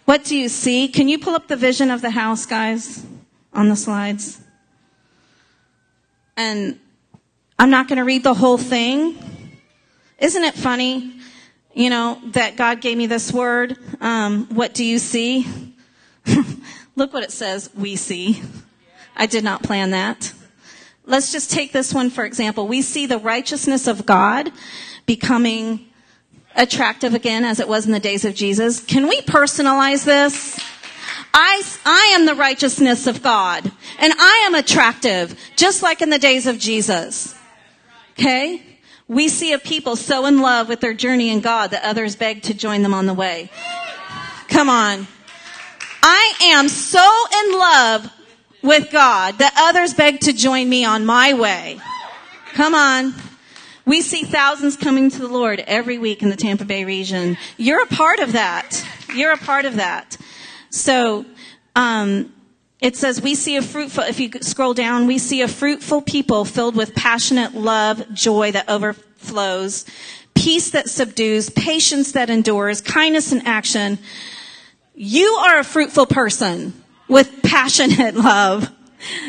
What 0.04 0.24
do 0.24 0.36
you 0.36 0.48
see? 0.48 0.88
Can 0.88 1.08
you 1.08 1.18
pull 1.18 1.34
up 1.34 1.48
the 1.48 1.56
vision 1.56 1.90
of 1.90 2.02
the 2.02 2.10
house, 2.10 2.46
guys, 2.46 3.04
on 3.52 3.68
the 3.68 3.76
slides? 3.76 4.40
And 6.36 6.78
I'm 7.58 7.70
not 7.70 7.88
going 7.88 7.98
to 7.98 8.04
read 8.04 8.22
the 8.22 8.34
whole 8.34 8.58
thing. 8.58 9.16
Isn't 10.18 10.44
it 10.44 10.54
funny, 10.54 11.12
you 11.74 11.90
know, 11.90 12.20
that 12.32 12.56
God 12.56 12.80
gave 12.80 12.96
me 12.96 13.06
this 13.06 13.32
word? 13.32 13.76
Um, 14.00 14.46
what 14.54 14.74
do 14.74 14.84
you 14.84 14.98
see? 14.98 15.65
Look 16.96 17.12
what 17.12 17.22
it 17.22 17.32
says, 17.32 17.70
we 17.74 17.96
see. 17.96 18.42
I 19.16 19.26
did 19.26 19.44
not 19.44 19.62
plan 19.62 19.90
that. 19.90 20.32
Let's 21.04 21.32
just 21.32 21.50
take 21.50 21.72
this 21.72 21.94
one 21.94 22.10
for 22.10 22.24
example. 22.24 22.66
We 22.66 22.82
see 22.82 23.06
the 23.06 23.18
righteousness 23.18 23.86
of 23.86 24.06
God 24.06 24.50
becoming 25.06 25.86
attractive 26.56 27.14
again 27.14 27.44
as 27.44 27.60
it 27.60 27.68
was 27.68 27.86
in 27.86 27.92
the 27.92 28.00
days 28.00 28.24
of 28.24 28.34
Jesus. 28.34 28.80
Can 28.80 29.08
we 29.08 29.20
personalize 29.22 30.04
this? 30.04 30.58
I, 31.32 31.62
I 31.84 32.12
am 32.14 32.26
the 32.26 32.34
righteousness 32.34 33.06
of 33.06 33.22
God 33.22 33.70
and 33.98 34.12
I 34.16 34.44
am 34.46 34.54
attractive 34.54 35.38
just 35.54 35.82
like 35.82 36.02
in 36.02 36.10
the 36.10 36.18
days 36.18 36.46
of 36.46 36.58
Jesus. 36.58 37.34
Okay? 38.12 38.62
We 39.06 39.28
see 39.28 39.52
a 39.52 39.58
people 39.58 39.94
so 39.94 40.26
in 40.26 40.40
love 40.40 40.68
with 40.68 40.80
their 40.80 40.94
journey 40.94 41.30
in 41.30 41.40
God 41.40 41.70
that 41.70 41.84
others 41.84 42.16
beg 42.16 42.42
to 42.44 42.54
join 42.54 42.82
them 42.82 42.94
on 42.94 43.06
the 43.06 43.14
way. 43.14 43.50
Come 44.48 44.68
on. 44.68 45.06
I 46.08 46.34
am 46.40 46.68
so 46.68 47.00
in 47.00 47.58
love 47.58 48.12
with 48.62 48.92
God 48.92 49.38
that 49.38 49.52
others 49.56 49.92
beg 49.92 50.20
to 50.20 50.32
join 50.32 50.68
me 50.68 50.84
on 50.84 51.04
my 51.04 51.34
way. 51.34 51.80
Come 52.52 52.76
on. 52.76 53.12
We 53.84 54.02
see 54.02 54.22
thousands 54.22 54.76
coming 54.76 55.10
to 55.10 55.18
the 55.18 55.26
Lord 55.26 55.58
every 55.66 55.98
week 55.98 56.22
in 56.22 56.28
the 56.28 56.36
Tampa 56.36 56.64
Bay 56.64 56.84
region. 56.84 57.36
You're 57.56 57.82
a 57.82 57.88
part 57.88 58.20
of 58.20 58.34
that. 58.34 58.86
You're 59.16 59.32
a 59.32 59.36
part 59.36 59.64
of 59.64 59.76
that. 59.76 60.16
So, 60.70 61.26
um, 61.74 62.32
it 62.80 62.94
says 62.94 63.20
we 63.20 63.34
see 63.34 63.56
a 63.56 63.62
fruitful, 63.62 64.04
if 64.04 64.20
you 64.20 64.30
scroll 64.42 64.74
down, 64.74 65.08
we 65.08 65.18
see 65.18 65.42
a 65.42 65.48
fruitful 65.48 66.02
people 66.02 66.44
filled 66.44 66.76
with 66.76 66.94
passionate 66.94 67.54
love, 67.54 68.14
joy 68.14 68.52
that 68.52 68.68
overflows, 68.68 69.86
peace 70.36 70.70
that 70.70 70.88
subdues, 70.88 71.50
patience 71.50 72.12
that 72.12 72.30
endures, 72.30 72.80
kindness 72.80 73.32
in 73.32 73.44
action. 73.44 73.98
You 74.98 75.26
are 75.26 75.59
a 75.59 75.64
fruitful 75.64 76.06
person 76.06 76.72
with 77.06 77.42
passionate 77.42 78.14
love, 78.14 78.70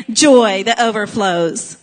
joy 0.08 0.62
that 0.62 0.80
overflows. 0.80 1.76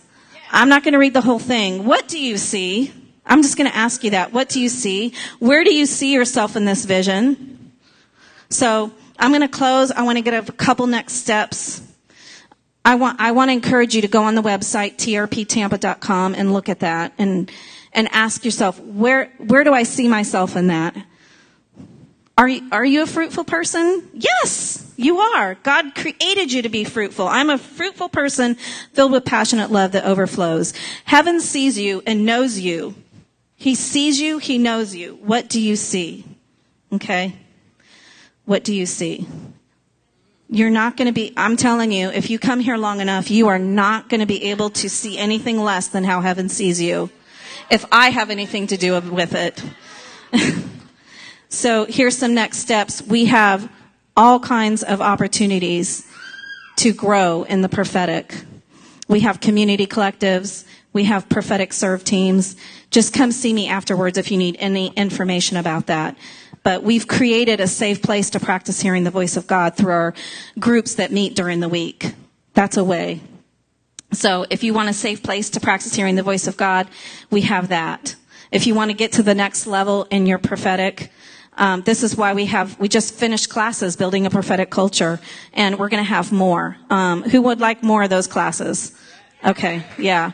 I'm 0.50 0.68
not 0.68 0.82
going 0.82 0.94
to 0.94 0.98
read 0.98 1.14
the 1.14 1.20
whole 1.20 1.38
thing. 1.38 1.84
What 1.84 2.08
do 2.08 2.18
you 2.18 2.36
see? 2.36 2.92
I'm 3.24 3.42
just 3.42 3.56
going 3.56 3.70
to 3.70 3.76
ask 3.76 4.02
you 4.02 4.10
that. 4.10 4.32
What 4.32 4.48
do 4.48 4.60
you 4.60 4.68
see? 4.68 5.14
Where 5.38 5.62
do 5.62 5.72
you 5.72 5.86
see 5.86 6.12
yourself 6.12 6.56
in 6.56 6.64
this 6.64 6.84
vision? 6.84 7.70
So 8.50 8.90
I'm 9.20 9.30
going 9.30 9.42
to 9.42 9.48
close. 9.48 9.92
I 9.92 10.02
want 10.02 10.18
to 10.18 10.22
get 10.22 10.48
a 10.48 10.52
couple 10.52 10.88
next 10.88 11.12
steps. 11.12 11.80
I 12.84 12.96
want, 12.96 13.20
I 13.20 13.30
want 13.30 13.50
to 13.50 13.52
encourage 13.52 13.94
you 13.94 14.02
to 14.02 14.08
go 14.08 14.24
on 14.24 14.34
the 14.34 14.42
website, 14.42 14.96
trptampa.com 14.96 16.34
and 16.34 16.52
look 16.52 16.68
at 16.68 16.80
that 16.80 17.12
and, 17.18 17.52
and 17.92 18.08
ask 18.10 18.44
yourself, 18.44 18.80
where, 18.80 19.26
where 19.38 19.62
do 19.62 19.72
I 19.72 19.84
see 19.84 20.08
myself 20.08 20.56
in 20.56 20.66
that? 20.66 20.96
Are 22.38 22.48
you, 22.48 22.68
are 22.70 22.84
you 22.84 23.02
a 23.02 23.06
fruitful 23.06 23.44
person? 23.44 24.10
Yes, 24.12 24.92
you 24.96 25.18
are. 25.18 25.54
God 25.54 25.94
created 25.94 26.52
you 26.52 26.62
to 26.62 26.68
be 26.68 26.84
fruitful. 26.84 27.26
I'm 27.26 27.48
a 27.48 27.56
fruitful 27.56 28.10
person 28.10 28.56
filled 28.92 29.12
with 29.12 29.24
passionate 29.24 29.70
love 29.70 29.92
that 29.92 30.04
overflows. 30.04 30.74
Heaven 31.06 31.40
sees 31.40 31.78
you 31.78 32.02
and 32.06 32.26
knows 32.26 32.58
you. 32.58 32.94
He 33.56 33.74
sees 33.74 34.20
you, 34.20 34.36
He 34.36 34.58
knows 34.58 34.94
you. 34.94 35.18
What 35.22 35.48
do 35.48 35.58
you 35.58 35.76
see? 35.76 36.24
Okay? 36.92 37.34
What 38.44 38.64
do 38.64 38.74
you 38.74 38.84
see? 38.84 39.26
You're 40.50 40.70
not 40.70 40.98
going 40.98 41.06
to 41.06 41.12
be, 41.12 41.32
I'm 41.38 41.56
telling 41.56 41.90
you, 41.90 42.10
if 42.10 42.28
you 42.28 42.38
come 42.38 42.60
here 42.60 42.76
long 42.76 43.00
enough, 43.00 43.30
you 43.30 43.48
are 43.48 43.58
not 43.58 44.10
going 44.10 44.20
to 44.20 44.26
be 44.26 44.50
able 44.50 44.70
to 44.70 44.90
see 44.90 45.16
anything 45.16 45.58
less 45.58 45.88
than 45.88 46.04
how 46.04 46.20
heaven 46.20 46.50
sees 46.50 46.82
you. 46.82 47.10
If 47.70 47.86
I 47.90 48.10
have 48.10 48.28
anything 48.28 48.66
to 48.68 48.76
do 48.76 49.00
with 49.00 49.34
it. 49.34 49.64
So 51.56 51.86
here's 51.86 52.18
some 52.18 52.34
next 52.34 52.58
steps. 52.58 53.00
We 53.00 53.24
have 53.24 53.72
all 54.14 54.38
kinds 54.38 54.82
of 54.82 55.00
opportunities 55.00 56.06
to 56.76 56.92
grow 56.92 57.44
in 57.44 57.62
the 57.62 57.68
prophetic. 57.70 58.42
We 59.08 59.20
have 59.20 59.40
community 59.40 59.86
collectives. 59.86 60.66
We 60.92 61.04
have 61.04 61.30
prophetic 61.30 61.72
serve 61.72 62.04
teams. 62.04 62.56
Just 62.90 63.14
come 63.14 63.32
see 63.32 63.54
me 63.54 63.68
afterwards 63.68 64.18
if 64.18 64.30
you 64.30 64.36
need 64.36 64.56
any 64.58 64.88
information 64.88 65.56
about 65.56 65.86
that. 65.86 66.18
But 66.62 66.82
we've 66.82 67.08
created 67.08 67.58
a 67.60 67.66
safe 67.66 68.02
place 68.02 68.28
to 68.30 68.40
practice 68.40 68.82
hearing 68.82 69.04
the 69.04 69.10
voice 69.10 69.38
of 69.38 69.46
God 69.46 69.76
through 69.76 69.92
our 69.92 70.14
groups 70.58 70.96
that 70.96 71.10
meet 71.10 71.34
during 71.34 71.60
the 71.60 71.70
week. 71.70 72.12
That's 72.52 72.76
a 72.76 72.84
way. 72.84 73.20
So 74.12 74.44
if 74.50 74.62
you 74.62 74.74
want 74.74 74.90
a 74.90 74.92
safe 74.92 75.22
place 75.22 75.48
to 75.50 75.60
practice 75.60 75.94
hearing 75.94 76.16
the 76.16 76.22
voice 76.22 76.48
of 76.48 76.58
God, 76.58 76.86
we 77.30 77.40
have 77.42 77.68
that. 77.68 78.14
If 78.52 78.66
you 78.66 78.74
want 78.74 78.90
to 78.90 78.96
get 78.96 79.12
to 79.12 79.22
the 79.22 79.34
next 79.34 79.66
level 79.66 80.06
in 80.10 80.26
your 80.26 80.38
prophetic, 80.38 81.10
um, 81.56 81.82
this 81.82 82.02
is 82.02 82.16
why 82.16 82.34
we 82.34 82.46
have 82.46 82.78
we 82.78 82.88
just 82.88 83.14
finished 83.14 83.48
classes 83.48 83.96
building 83.96 84.26
a 84.26 84.30
prophetic 84.30 84.70
culture, 84.70 85.20
and 85.52 85.78
we're 85.78 85.88
going 85.88 86.02
to 86.02 86.08
have 86.08 86.32
more. 86.32 86.76
Um, 86.90 87.22
who 87.22 87.42
would 87.42 87.60
like 87.60 87.82
more 87.82 88.02
of 88.02 88.10
those 88.10 88.26
classes? 88.26 88.92
Okay, 89.44 89.84
yeah. 89.98 90.32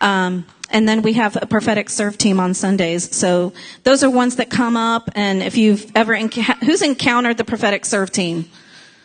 Um, 0.00 0.46
and 0.70 0.88
then 0.88 1.02
we 1.02 1.14
have 1.14 1.36
a 1.40 1.46
prophetic 1.46 1.90
serve 1.90 2.16
team 2.16 2.38
on 2.38 2.54
Sundays. 2.54 3.14
So 3.14 3.52
those 3.82 4.04
are 4.04 4.10
ones 4.10 4.36
that 4.36 4.50
come 4.50 4.76
up. 4.76 5.10
And 5.14 5.42
if 5.42 5.56
you've 5.56 5.90
ever 5.94 6.16
who's 6.16 6.82
encountered 6.82 7.36
the 7.36 7.44
prophetic 7.44 7.84
serve 7.84 8.12
team, 8.12 8.48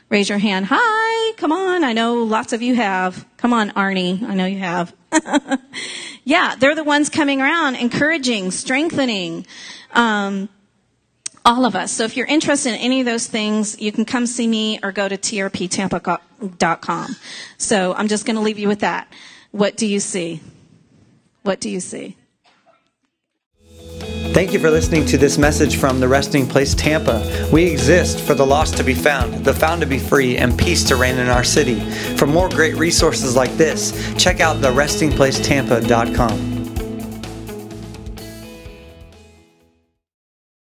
raise 0.10 0.30
your 0.30 0.38
hand. 0.38 0.68
Hi, 0.70 1.34
come 1.38 1.52
on. 1.52 1.84
I 1.84 1.94
know 1.94 2.24
lots 2.24 2.54
of 2.54 2.62
you 2.62 2.76
have. 2.76 3.26
Come 3.38 3.54
on, 3.54 3.72
Arnie. 3.72 4.22
I 4.24 4.36
know 4.36 4.46
you 4.46 4.60
have. 4.60 4.94
yeah, 6.24 6.56
they're 6.60 6.76
the 6.76 6.84
ones 6.84 7.10
coming 7.10 7.42
around, 7.42 7.76
encouraging, 7.76 8.52
strengthening. 8.52 9.48
Um, 9.94 10.50
all 11.46 11.66
of 11.66 11.76
us. 11.76 11.92
So 11.92 12.04
if 12.04 12.18
you're 12.18 12.26
interested 12.26 12.70
in 12.70 12.76
any 12.76 13.00
of 13.00 13.06
those 13.06 13.28
things, 13.28 13.80
you 13.80 13.92
can 13.92 14.04
come 14.04 14.26
see 14.26 14.48
me 14.48 14.80
or 14.84 14.92
go 14.92 15.08
to 15.08 15.18
trptampa.com. 15.18 17.16
So 17.58 17.94
I'm 17.94 18.08
just 18.08 18.26
going 18.26 18.36
to 18.36 18.42
leave 18.42 18.60
you 18.60 18.68
with 18.68 18.80
that. 18.80 19.08
What 19.52 19.78
do 19.78 19.86
you 19.86 20.00
see? 20.00 20.42
What 21.44 21.60
do 21.62 21.70
you 21.70 21.80
see? 21.80 22.18
Thank 24.34 24.52
you 24.52 24.60
for 24.60 24.70
listening 24.70 25.06
to 25.06 25.18
this 25.18 25.38
message 25.38 25.78
from 25.78 26.02
the 26.02 26.10
Resting 26.10 26.46
Place 26.46 26.76
Tampa. 26.76 27.48
We 27.54 27.64
exist 27.66 28.20
for 28.20 28.34
the 28.34 28.46
lost 28.46 28.76
to 28.78 28.84
be 28.84 28.94
found, 28.94 29.46
the 29.46 29.54
found 29.54 29.80
to 29.80 29.88
be 29.88 29.98
free, 29.98 30.36
and 30.36 30.60
peace 30.60 30.84
to 30.90 30.98
reign 30.98 31.20
in 31.20 31.30
our 31.30 31.46
city. 31.46 31.80
For 32.18 32.28
more 32.28 32.50
great 32.50 32.76
resources 32.76 33.38
like 33.38 33.52
this, 33.52 33.94
check 34.18 34.42
out 34.42 34.62
the 34.62 34.72
restingplacetampa.com. 34.72 36.55